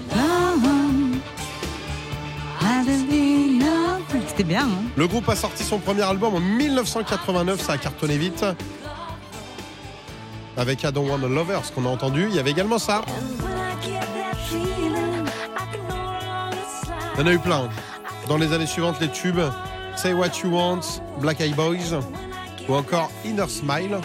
Hein 4.53 4.69
Le 4.95 5.07
groupe 5.07 5.27
a 5.29 5.35
sorti 5.35 5.63
son 5.63 5.79
premier 5.79 6.03
album 6.03 6.35
en 6.35 6.39
1989, 6.39 7.61
ça 7.61 7.73
a 7.73 7.77
cartonné 7.77 8.17
vite. 8.17 8.45
Avec 10.57 10.83
I 10.83 10.91
Don't 10.91 11.09
Wanna 11.09 11.27
Lover, 11.27 11.59
ce 11.63 11.71
qu'on 11.71 11.85
a 11.85 11.89
entendu. 11.89 12.27
Il 12.29 12.35
y 12.35 12.39
avait 12.39 12.51
également 12.51 12.77
ça. 12.77 13.01
Il 17.13 17.19
y 17.19 17.23
en 17.23 17.27
a 17.27 17.33
eu 17.33 17.39
plein. 17.39 17.69
Dans 18.27 18.37
les 18.37 18.53
années 18.53 18.67
suivantes, 18.67 18.99
les 19.01 19.09
tubes 19.09 19.41
Say 19.95 20.13
What 20.13 20.31
You 20.43 20.51
Want, 20.51 20.81
Black 21.19 21.41
Eyed 21.41 21.55
Boys 21.55 21.99
ou 22.67 22.75
encore 22.75 23.11
Inner 23.25 23.47
Smile. 23.47 23.99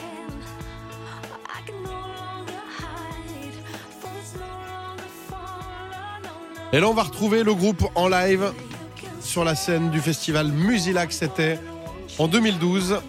Et 6.73 6.78
là, 6.78 6.88
on 6.88 6.94
va 6.94 7.02
retrouver 7.02 7.42
le 7.42 7.52
groupe 7.54 7.85
en 7.97 8.09
live 8.09 8.52
sur 9.21 9.45
la 9.45 9.55
scène 9.55 9.91
du 9.91 10.00
festival 10.00 10.49
Musilac. 10.49 11.12
C'était 11.12 11.59
en 12.19 12.29
2012. 12.29 13.00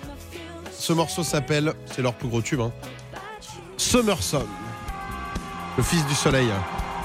Ce 0.71 0.93
morceau 0.93 1.23
s'appelle, 1.23 1.73
c'est 1.85 2.01
leur 2.01 2.13
plus 2.13 2.27
gros 2.27 2.41
tube, 2.41 2.59
hein, 2.59 2.71
Summer 3.77 4.21
Sun, 4.21 4.45
le 5.77 5.83
fils 5.83 6.05
du 6.07 6.15
soleil. 6.15 6.49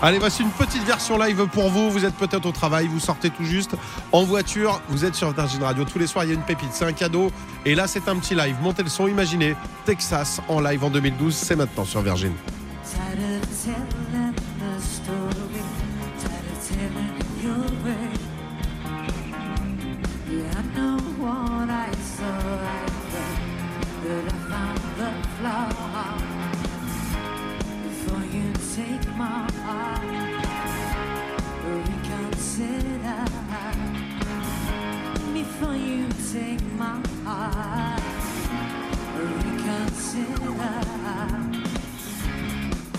Allez, 0.03 0.19
voici 0.19 0.43
une 0.43 0.51
petite 0.51 0.83
version 0.85 1.19
live 1.19 1.47
pour 1.53 1.71
vous. 1.71 1.91
Vous 1.91 2.05
êtes 2.05 2.15
peut-être 2.15 2.47
au 2.47 2.53
travail, 2.53 2.87
vous 2.87 3.01
sortez 3.01 3.31
tout 3.31 3.45
juste 3.45 3.77
en 4.13 4.25
voiture, 4.25 4.81
vous 4.89 5.05
êtes 5.05 5.15
sur 5.15 5.33
Virgin 5.33 5.63
Radio. 5.63 5.85
Tous 5.85 5.99
les 5.99 6.07
soirs, 6.07 6.25
il 6.25 6.29
y 6.29 6.31
a 6.33 6.35
une 6.35 6.43
pépite, 6.43 6.71
c'est 6.73 6.85
un 6.85 6.93
cadeau. 6.93 7.31
Et 7.65 7.75
là, 7.75 7.87
c'est 7.87 8.09
un 8.09 8.17
petit 8.17 8.35
live. 8.35 8.57
Montez 8.63 8.83
le 8.83 8.91
son, 8.91 9.09
imaginez 9.09 9.57
Texas 9.85 10.41
en 10.49 10.61
live 10.61 10.85
en 10.85 10.91
2012. 10.91 11.35
C'est 11.35 11.57
maintenant 11.57 11.85
sur 11.85 12.03
Virgin. 12.03 12.33
Reconsider. 31.67 33.25
Before 35.33 35.75
you 35.75 36.09
take 36.33 36.63
my 36.79 37.03
heart, 37.25 38.03
reconsider. 39.19 40.77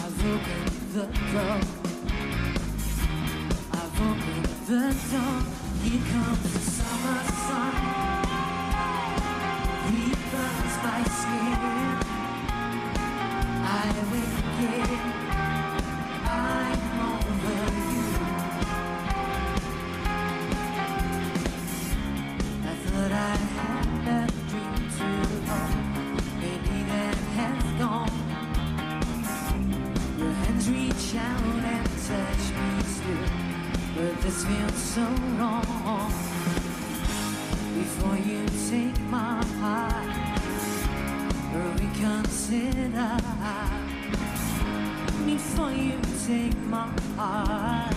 I've 0.04 0.20
opened 0.34 0.78
the 0.94 1.06
door. 1.32 1.60
I've 3.72 3.98
opened 4.10 4.52
the 4.68 4.84
door. 5.12 5.38
Here 5.84 6.04
comes 6.12 6.42
the 6.54 6.60
summer 6.60 7.22
sun. 7.46 7.74
He 9.88 10.04
burns 10.32 10.76
my 10.84 11.02
skin. 11.18 11.60
I 13.64 13.84
again. 14.60 15.17
Hands 31.08 31.08
reach 31.08 31.22
out 31.22 31.42
and 31.64 31.86
touch 32.08 32.44
me 32.58 32.84
still, 32.84 33.28
but 33.96 34.22
this 34.22 34.46
feels 34.46 34.76
so 34.76 35.02
wrong. 35.38 36.12
Before 37.76 38.18
you 38.18 38.46
take 38.70 39.00
my 39.10 39.44
heart, 39.60 40.40
reconsider. 41.80 43.18
Before 45.26 45.72
you 45.72 46.00
take 46.26 46.58
my 46.68 46.90
heart, 47.16 47.96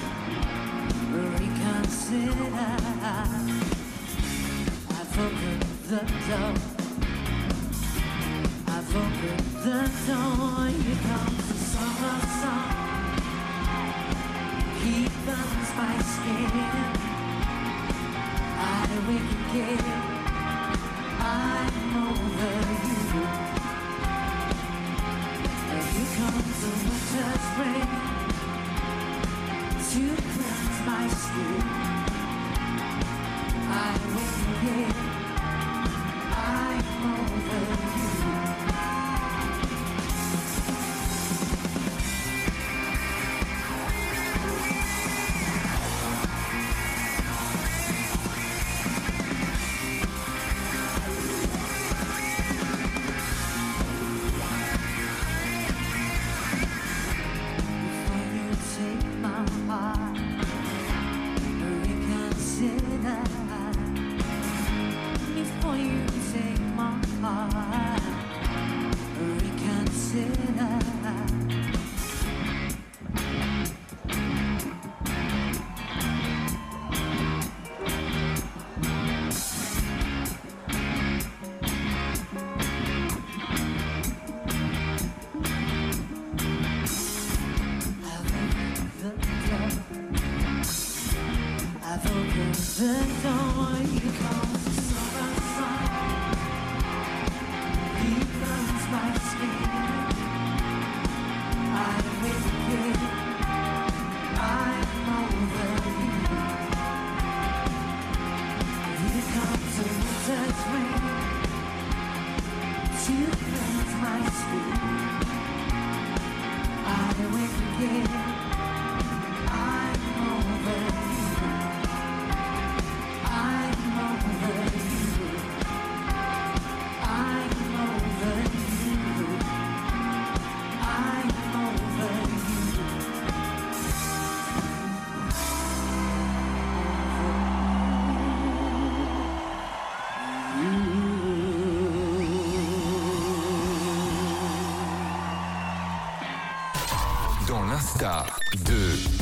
reconsider. 1.11 2.77
I've 4.99 5.19
opened 5.19 5.63
the 5.89 6.01
door. 6.29 6.55
I've 8.69 8.97
opened 8.97 9.47
the 9.65 9.81
door. 10.07 10.67
Here 10.69 11.01
comes 11.09 11.49
the 11.49 11.55
summer 11.55 12.21
sun. 12.41 12.80
He 14.83 15.05
burns 15.27 15.71
my 15.77 15.99
skin. 15.99 16.51
I 18.59 18.89
wake 19.07 19.31
again. 19.51 19.85
I'm 21.21 21.97
over 22.09 22.80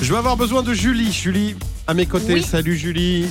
Je 0.01 0.13
vais 0.13 0.19
avoir 0.19 0.37
besoin 0.37 0.63
de 0.63 0.73
Julie. 0.73 1.13
Julie, 1.13 1.57
à 1.87 1.95
mes 1.95 2.07
côtés. 2.07 2.35
Oui. 2.35 2.43
Salut 2.43 2.77
Julie. 2.77 3.27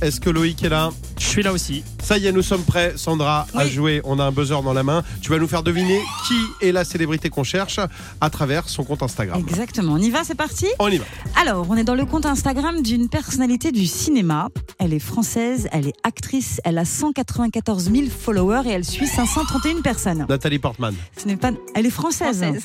Est-ce 0.00 0.18
que 0.18 0.30
Loïc 0.30 0.62
est 0.64 0.70
là? 0.70 0.90
Je 1.18 1.26
suis 1.26 1.42
là 1.42 1.52
aussi. 1.52 1.84
Ça 2.02 2.16
y 2.16 2.26
est, 2.26 2.32
nous 2.32 2.40
sommes 2.40 2.62
prêts. 2.62 2.94
Sandra 2.96 3.46
a 3.54 3.64
Oui. 3.64 3.70
joué. 3.70 4.00
On 4.04 4.18
a 4.18 4.24
un 4.24 4.32
buzzer 4.32 4.62
dans 4.62 4.72
la 4.72 4.82
main. 4.82 5.02
Tu 5.20 5.28
vas 5.30 5.38
nous 5.38 5.46
faire 5.46 5.62
deviner 5.62 6.00
qui 6.26 6.66
est 6.66 6.72
la 6.72 6.84
célébrité 6.84 7.28
qu'on 7.28 7.44
cherche 7.44 7.78
à 8.22 8.30
travers 8.30 8.66
son 8.70 8.82
compte 8.82 9.02
Instagram. 9.02 9.38
Exactement. 9.38 9.92
On 9.92 9.98
y 9.98 10.08
va, 10.08 10.24
c'est 10.24 10.34
parti? 10.34 10.66
On 10.78 10.88
y 10.88 10.96
va. 10.96 11.04
Alors, 11.38 11.66
on 11.68 11.76
est 11.76 11.84
dans 11.84 11.94
le 11.94 12.06
compte 12.06 12.24
Instagram 12.24 12.80
d'une 12.80 13.10
personnalité 13.10 13.70
du 13.72 13.86
cinéma. 13.86 14.48
Elle 14.78 14.94
est 14.94 14.98
française, 15.00 15.68
elle 15.70 15.88
est 15.88 15.94
actrice, 16.02 16.62
elle 16.64 16.78
a 16.78 16.86
194 16.86 17.90
000 17.92 18.06
followers 18.08 18.62
et 18.66 18.70
elle 18.70 18.86
suit 18.86 19.06
531 19.06 19.82
personnes. 19.82 20.24
Nathalie 20.30 20.58
Portman. 20.58 20.94
Ce 21.18 21.26
n'est 21.26 21.36
pas. 21.36 21.50
Elle 21.74 21.84
est 21.84 21.90
française. 21.90 22.38
Française. 22.42 22.62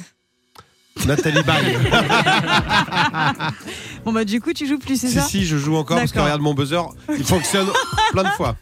Nathalie 1.06 1.44
Baye. 1.44 1.78
Bon 4.06 4.14
bah 4.14 4.24
du 4.24 4.40
coup, 4.40 4.54
tu 4.54 4.68
joues 4.68 4.78
plus, 4.78 5.00
c'est 5.02 5.08
si, 5.08 5.14
ça 5.16 5.22
si, 5.24 5.46
je 5.46 5.58
joue 5.58 5.76
encore 5.76 5.98
parce 5.98 6.12
que 6.12 6.16
D'accord. 6.18 6.26
regarde 6.26 6.42
mon 6.42 6.54
buzzer. 6.54 6.80
Il 7.18 7.24
fonctionne 7.24 7.68
plein 8.12 8.24
de 8.24 8.30
fois. 8.30 8.56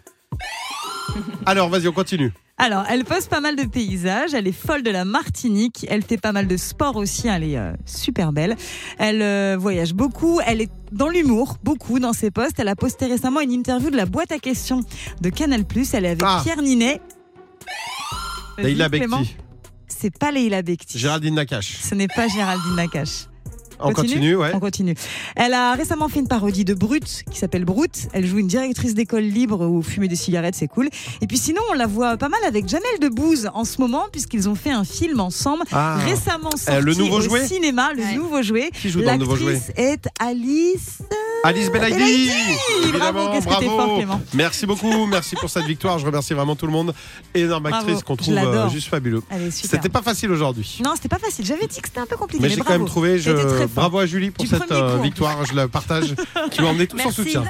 Alors, 1.45 1.67
vas-y, 1.69 1.87
on 1.89 1.91
continue. 1.91 2.31
Alors, 2.57 2.85
elle 2.89 3.03
poste 3.03 3.29
pas 3.29 3.41
mal 3.41 3.57
de 3.57 3.63
paysages, 3.63 4.33
elle 4.33 4.47
est 4.47 4.53
folle 4.53 4.83
de 4.83 4.89
la 4.91 5.03
Martinique, 5.03 5.85
elle 5.89 6.01
fait 6.01 6.17
pas 6.17 6.31
mal 6.31 6.47
de 6.47 6.55
sport 6.55 6.95
aussi, 6.95 7.27
elle 7.27 7.43
est 7.43 7.57
euh, 7.57 7.73
super 7.85 8.31
belle. 8.31 8.55
Elle 8.99 9.21
euh, 9.21 9.57
voyage 9.59 9.93
beaucoup, 9.93 10.39
elle 10.45 10.61
est 10.61 10.71
dans 10.93 11.09
l'humour, 11.09 11.57
beaucoup 11.63 11.99
dans 11.99 12.13
ses 12.13 12.31
posts. 12.31 12.57
Elle 12.59 12.69
a 12.69 12.75
posté 12.77 13.07
récemment 13.07 13.41
une 13.41 13.51
interview 13.51 13.89
de 13.89 13.97
la 13.97 14.05
boîte 14.05 14.31
à 14.31 14.39
questions 14.39 14.79
de 15.19 15.29
Canal+. 15.29 15.63
Elle 15.93 16.05
est 16.05 16.09
avec 16.09 16.21
Ah. 16.25 16.39
Pierre 16.41 16.61
Ninet. 16.61 17.01
Vas-y, 18.57 18.65
Leïla 18.67 18.89
Clément. 18.89 19.19
Bekti. 19.19 19.35
C'est 20.03 20.19
pas 20.19 20.33
Leïla 20.33 20.63
Bekti. 20.63 20.99
Géraldine 20.99 21.35
Nakache. 21.35 21.77
Ce 21.81 21.95
n'est 21.95 22.09
pas 22.09 22.27
Géraldine 22.27 22.75
Nakache. 22.75 23.27
On 23.83 23.93
continue, 23.93 24.35
ouais. 24.35 24.51
On 24.53 24.59
continue. 24.59 24.95
Elle 25.35 25.53
a 25.53 25.73
récemment 25.73 26.07
fait 26.09 26.19
une 26.19 26.27
parodie 26.27 26.65
de 26.65 26.73
Brut 26.73 27.23
qui 27.31 27.39
s'appelle 27.39 27.65
Brut. 27.65 28.07
Elle 28.13 28.25
joue 28.25 28.37
une 28.39 28.47
directrice 28.47 28.93
d'école 28.93 29.23
libre 29.23 29.65
où 29.65 29.81
fumer 29.81 30.07
des 30.07 30.15
cigarettes, 30.15 30.55
c'est 30.55 30.67
cool. 30.67 30.89
Et 31.21 31.27
puis 31.27 31.37
sinon, 31.37 31.61
on 31.71 31.73
la 31.73 31.87
voit 31.87 32.17
pas 32.17 32.29
mal 32.29 32.39
avec 32.47 32.67
Jamel 32.67 32.99
Debbouze 33.01 33.49
en 33.53 33.65
ce 33.65 33.79
moment, 33.81 34.05
puisqu'ils 34.11 34.47
ont 34.49 34.55
fait 34.55 34.71
un 34.71 34.83
film 34.83 35.19
ensemble 35.19 35.63
Ah. 35.71 35.97
récemment 36.05 36.51
sorti 36.51 36.71
Euh, 36.71 36.81
le 36.81 36.93
nouveau 36.93 37.17
au 37.17 37.21
jouet 37.21 37.45
cinéma, 37.47 37.91
le 37.93 38.01
Ouais. 38.03 38.15
nouveau 38.15 38.41
jouet. 38.41 38.69
Qui 38.73 38.89
joue 38.89 39.01
dans 39.01 39.11
le 39.13 39.17
nouveau 39.17 39.35
jouet 39.35 39.53
L'actrice 39.53 39.73
est 39.77 40.07
Alice. 40.19 40.99
Alice 41.45 41.69
Belaïdi 41.69 42.29
Bravo, 42.93 43.31
qu'est-ce 43.33 43.45
que 43.47 43.59
t'es 43.59 43.65
bravo. 43.65 43.77
fort, 43.87 43.95
Clément. 43.97 44.21
Merci 44.33 44.65
beaucoup, 44.65 45.05
merci 45.07 45.35
pour 45.35 45.49
cette 45.49 45.65
victoire. 45.65 45.99
Je 45.99 46.05
remercie 46.05 46.33
vraiment 46.33 46.55
tout 46.55 46.65
le 46.65 46.71
monde. 46.71 46.93
Énorme 47.33 47.63
Bravo, 47.63 47.77
actrice 47.87 48.03
qu'on 48.03 48.15
trouve 48.15 48.37
euh, 48.37 48.69
juste 48.69 48.87
fabuleux. 48.87 49.21
C'était 49.51 49.89
pas 49.89 50.01
facile 50.01 50.31
aujourd'hui. 50.31 50.79
Non, 50.83 50.91
c'était 50.95 51.09
pas 51.09 51.19
facile. 51.19 51.45
J'avais 51.45 51.67
dit 51.67 51.81
que 51.81 51.87
c'était 51.87 51.99
un 51.99 52.05
peu 52.05 52.15
compliqué. 52.15 52.41
Mais 52.41 52.49
Mais, 52.49 52.55
j'ai 52.55 52.61
quand 52.61 52.71
même 52.77 52.85
trouvé. 52.85 53.19
Je... 53.19 53.31
Très. 53.31 53.67
Bravo 53.73 53.99
à 53.99 54.05
Julie 54.05 54.31
pour 54.31 54.45
cette 54.45 54.71
euh, 54.71 54.97
victoire. 55.01 55.43
Je 55.45 55.55
la 55.55 55.67
partage. 55.67 56.15
qui 56.51 56.61
m'a 56.61 56.67
emmené 56.67 56.87
tout 56.87 56.99
son 56.99 57.11
soutien. 57.11 57.43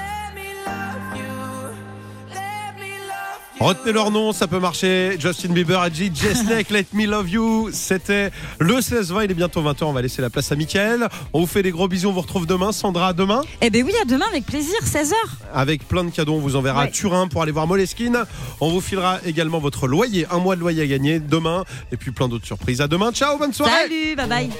Retenez 3.60 3.92
leur 3.92 4.10
nom, 4.10 4.32
ça 4.32 4.46
peut 4.46 4.58
marcher. 4.58 5.16
Justin 5.18 5.48
Bieber, 5.54 5.80
Adji, 5.80 6.12
Snake, 6.14 6.68
Let 6.68 6.86
Me 6.92 7.06
Love 7.06 7.30
You. 7.30 7.70
C'était 7.72 8.30
le 8.58 8.74
16-20. 8.74 9.24
Il 9.24 9.30
est 9.30 9.34
bientôt 9.34 9.62
20h. 9.62 9.84
On 9.84 9.92
va 9.92 10.02
laisser 10.02 10.20
la 10.20 10.28
place 10.28 10.52
à 10.52 10.54
Mickaël. 10.54 11.08
On 11.32 11.40
vous 11.40 11.46
fait 11.46 11.62
des 11.62 11.70
gros 11.70 11.88
bisous. 11.88 12.10
On 12.10 12.12
vous 12.12 12.20
retrouve 12.20 12.46
demain. 12.46 12.72
Sandra, 12.72 13.08
à 13.08 13.12
demain. 13.14 13.40
Eh 13.62 13.70
ben 13.70 13.82
oui, 13.82 13.92
à 14.02 14.04
demain 14.04 14.26
avec 14.28 14.44
plaisir, 14.44 14.76
16h. 14.84 15.14
avec 15.54 15.88
plein 15.88 16.04
de 16.04 16.10
cadeaux. 16.10 16.34
On 16.34 16.40
vous 16.40 16.56
enverra 16.56 16.82
à. 16.82 16.88
Turin 16.88 17.26
pour 17.26 17.42
aller 17.42 17.52
voir 17.52 17.66
Moleskine. 17.66 18.24
On 18.60 18.68
vous 18.68 18.82
filera 18.82 19.18
également 19.24 19.60
votre 19.60 19.86
loyer, 19.86 20.26
un 20.30 20.40
mois 20.40 20.56
de 20.56 20.60
loyer 20.60 20.82
à 20.82 20.86
gagner 20.86 21.18
demain. 21.18 21.64
Et 21.90 21.96
puis 21.96 22.10
plein 22.10 22.28
d'autres 22.28 22.46
surprises. 22.46 22.82
À 22.82 22.88
demain. 22.88 23.12
Ciao, 23.12 23.38
bonne 23.38 23.54
soirée. 23.54 23.72
Salut, 23.72 24.14
bye 24.14 24.28
bye. 24.28 24.50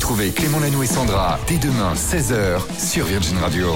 Retrouvez 0.00 0.30
Clément 0.30 0.60
Lanoux 0.60 0.82
et 0.82 0.86
Sandra 0.86 1.38
dès 1.46 1.58
demain 1.58 1.92
16h 1.92 2.62
sur 2.78 3.04
Virgin 3.04 3.36
Radio. 3.36 3.66